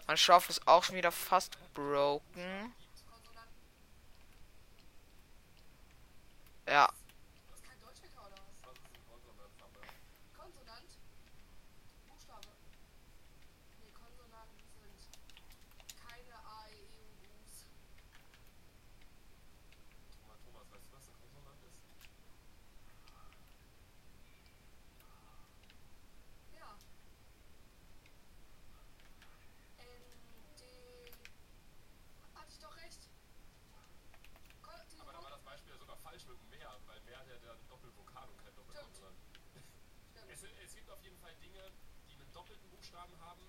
Mein 0.07 0.17
Schaufel 0.17 0.51
ist 0.51 0.67
auch 0.67 0.83
schon 0.83 0.95
wieder 0.95 1.12
fast 1.12 1.57
broken. 1.73 2.73
Ja, 6.67 6.89
Das 7.49 7.60
ist 7.60 7.65
kein 7.65 7.79
Deutschhacker 7.79 8.27
oder 8.27 8.36
was? 8.62 8.75
Konsonant? 10.38 10.89
Buchstabe. 12.10 12.47
Nee, 13.79 13.91
Konsonanten 13.95 14.60
sind 14.75 14.99
keine 15.95 16.36
A, 16.36 16.67
E, 16.67 16.75
I, 16.75 16.83
U, 16.91 17.31
Us. 17.39 17.63
Thomas, 20.19 20.39
Thomas, 20.43 20.67
weißt 20.71 20.88
du, 20.88 20.91
was 20.91 21.07
eine 21.07 21.17
Konsonant 21.23 21.63
ist? 21.63 21.79
Ja. 26.55 26.67
N, 29.79 29.86
D. 30.60 31.12
Hatte 32.36 32.51
ich 32.51 32.60
doch 32.60 32.75
recht. 32.77 33.10
Kon 34.62 34.73
die 34.91 34.99
Aber 35.01 35.12
da 35.12 35.23
war 35.23 35.31
das 35.31 35.41
Beispiel 35.43 35.71
ja 35.73 35.77
sogar 35.77 35.97
falsch 35.97 36.25
mit 36.27 36.38
dem 36.39 36.49
Meer, 36.49 36.71
weil 36.88 36.99
Meer 37.01 37.19
hat 37.19 37.27
ja 37.27 37.38
dann 37.45 37.60
Doppelvokal 37.69 38.27
und 38.29 38.38
kein 38.43 38.55
Doppelkonsonant. 38.55 39.17
Stimmt. 39.51 39.65
Es, 40.31 40.43
es 40.43 40.75
gibt 40.75 40.89
auf 40.89 41.01
jeden 41.03 41.17
Fall 41.19 41.33
Dinge, 41.41 41.71
die 42.07 42.13
einen 42.15 42.31
doppelten 42.33 42.69
Buchstaben 42.69 43.13
haben 43.21 43.41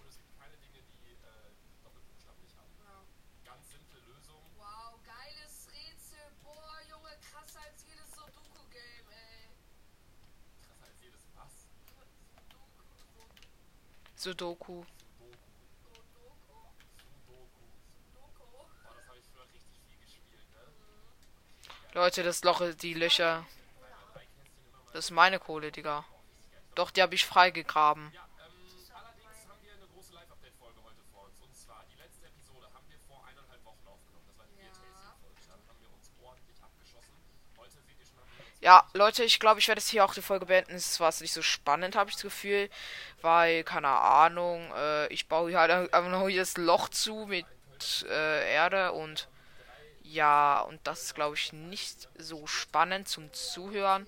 und 0.00 0.06
es 0.08 0.16
gibt 0.18 0.38
keine 0.38 0.56
Dinge, 0.58 0.82
die 0.92 1.12
äh, 1.12 1.50
Doppelbuchstaben 1.84 2.42
nicht 2.42 2.56
haben. 2.56 2.72
Ja. 2.84 3.04
Ganz 3.44 3.70
simple 3.70 4.00
Lösung. 4.00 4.42
Wow, 4.56 4.98
geiles 5.04 5.68
Rätsel. 5.72 6.26
Boah, 6.42 6.78
Junge, 6.88 7.16
krasser 7.30 7.60
als 7.60 7.84
jedes 7.84 8.10
Sudoku-Game, 8.14 9.08
ey. 9.10 9.48
Krasser 10.66 10.86
als 10.86 11.00
jedes 11.02 11.22
was. 11.34 11.66
Sudoku. 11.86 12.12
Sudoku. 12.16 12.42
Sudoku. 12.42 12.42
Sudoku? 12.42 12.42
Sudoku. 12.42 12.42
Sudoku? 12.42 12.50
Boah, 12.52 12.68
das 12.70 12.78
habe 12.78 12.94
ich 12.94 13.04
früher 13.10 13.26
richtig 13.34 13.50
viel 13.50 13.64
gespielt, 13.64 14.11
ne? 14.26 14.86
Leute, 21.94 22.22
das 22.22 22.42
Loch, 22.42 22.62
die 22.80 22.94
Löcher. 22.94 23.44
Das 24.92 25.06
ist 25.06 25.10
meine 25.10 25.38
Kohle, 25.38 25.70
Digga. 25.70 26.04
Doch, 26.74 26.90
die 26.90 27.02
habe 27.02 27.14
ich 27.14 27.24
freigegraben. 27.26 28.10
Ja, 28.14 28.24
ähm, 28.24 28.30
allerdings 28.96 29.44
haben 29.48 29.60
wir 29.62 29.72
eine 29.72 29.86
große 29.88 30.12
Live-Update-Folge 30.14 30.82
heute 30.82 31.02
vor 31.12 31.24
uns. 31.24 31.38
Und 31.40 31.54
zwar, 31.54 31.84
die 31.90 31.96
letzte 31.96 32.26
Episode 32.26 32.66
haben 32.72 32.88
wir 32.88 32.98
vor 33.06 33.22
eineinhalb 33.26 33.62
Wochen 33.64 33.86
aufgenommen. 33.86 34.24
Das 34.26 34.38
war 34.38 34.46
die 34.46 34.56
Ja. 34.56 34.72
Beer-Tasting-Folge. 34.72 35.40
Dann 35.48 35.60
haben 35.68 35.80
wir 35.80 35.92
uns 35.92 36.10
ordentlich 36.22 36.56
abgeschossen. 36.62 37.12
Heute 37.58 37.76
seht 37.84 38.00
ihr 38.00 38.06
schon, 38.06 38.20
haben 38.20 38.32
wir 38.40 38.46
uns 38.48 38.51
Ja, 38.62 38.86
Leute, 38.94 39.24
ich 39.24 39.40
glaube, 39.40 39.58
ich 39.58 39.66
werde 39.66 39.80
jetzt 39.80 39.90
hier 39.90 40.04
auch 40.04 40.14
die 40.14 40.22
Folge 40.22 40.46
beenden. 40.46 40.74
Es 40.76 41.00
war 41.00 41.12
nicht 41.20 41.32
so 41.32 41.42
spannend, 41.42 41.96
habe 41.96 42.10
ich 42.10 42.16
das 42.16 42.22
Gefühl. 42.22 42.70
Weil, 43.20 43.64
keine 43.64 43.88
Ahnung, 43.88 44.70
äh, 44.76 45.08
ich 45.08 45.26
baue 45.28 45.50
hier 45.50 45.58
halt 45.60 45.92
einfach 45.92 46.10
nur 46.10 46.28
hier 46.30 46.42
das 46.42 46.56
Loch 46.56 46.88
zu 46.88 47.26
mit 47.26 47.44
äh, 48.08 48.54
Erde 48.54 48.92
und 48.92 49.28
ja, 50.04 50.60
und 50.60 50.80
das 50.86 51.02
ist, 51.04 51.14
glaube 51.14 51.36
ich, 51.36 51.52
nicht 51.52 52.08
so 52.18 52.46
spannend 52.46 53.08
zum 53.08 53.32
Zuhören. 53.32 54.06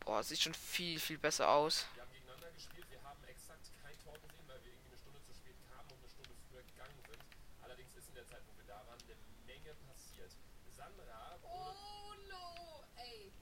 Boah, 0.00 0.22
sieht 0.22 0.40
schon 0.40 0.54
viel, 0.54 0.98
viel 0.98 1.18
besser 1.18 1.48
aus. 1.48 1.86
Wir 1.94 2.02
haben 2.02 2.12
gegeneinander 2.12 2.50
gespielt. 2.52 2.86
Wir 2.90 3.02
haben 3.02 3.22
exakt 3.28 3.66
kein 3.82 3.94
Tor 4.02 4.14
gesehen, 4.22 4.42
weil 4.46 4.58
wir 4.64 4.72
irgendwie 4.72 4.90
eine 4.94 4.98
Stunde 4.98 5.20
zu 5.26 5.34
spät 5.34 5.56
kamen 5.70 5.90
und 5.90 5.98
eine 5.98 6.08
Stunde 6.08 6.34
früher 6.48 6.62
gegangen 6.62 6.98
sind. 7.06 7.20
Allerdings 7.62 7.92
ist 7.94 8.08
in 8.08 8.14
der 8.14 8.26
Zeit, 8.26 8.42
wo 8.46 8.52
wir 8.58 8.66
da 8.66 8.78
waren, 8.86 8.98
eine 9.04 9.16
Menge 9.46 9.74
passiert. 9.86 10.30
Es 10.32 10.76
Sandra 10.76 11.38
Oh 11.42 12.14
no! 12.30 12.86
Ey, 12.96 13.32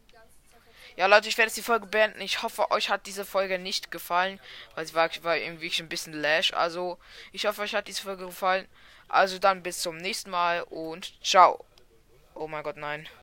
die 0.06 0.12
ganze 0.12 0.34
Zeit 0.50 0.50
verfolgt. 0.50 0.98
Ja, 0.98 1.06
Leute, 1.06 1.28
ich 1.28 1.38
werde 1.38 1.48
jetzt 1.48 1.56
die 1.56 1.62
Folge 1.62 1.86
beenden. 1.86 2.20
Ich 2.20 2.42
hoffe, 2.42 2.70
euch 2.70 2.90
hat 2.90 3.06
diese 3.06 3.24
Folge 3.24 3.58
nicht 3.58 3.90
gefallen, 3.90 4.40
weil 4.74 4.86
sie 4.86 4.94
war, 4.94 5.10
war 5.22 5.36
irgendwie 5.36 5.72
ein 5.78 5.88
bisschen 5.88 6.12
lash. 6.12 6.52
Also, 6.52 6.98
ich 7.32 7.46
hoffe, 7.46 7.62
euch 7.62 7.74
hat 7.74 7.88
diese 7.88 8.02
Folge 8.02 8.26
gefallen. 8.26 8.68
Also 9.08 9.38
dann 9.38 9.62
bis 9.62 9.80
zum 9.80 9.96
nächsten 9.96 10.30
Mal 10.30 10.62
und 10.62 11.14
ciao. 11.22 11.64
Oh 12.34 12.48
mein 12.48 12.62
Gott, 12.62 12.76
nein. 12.76 13.08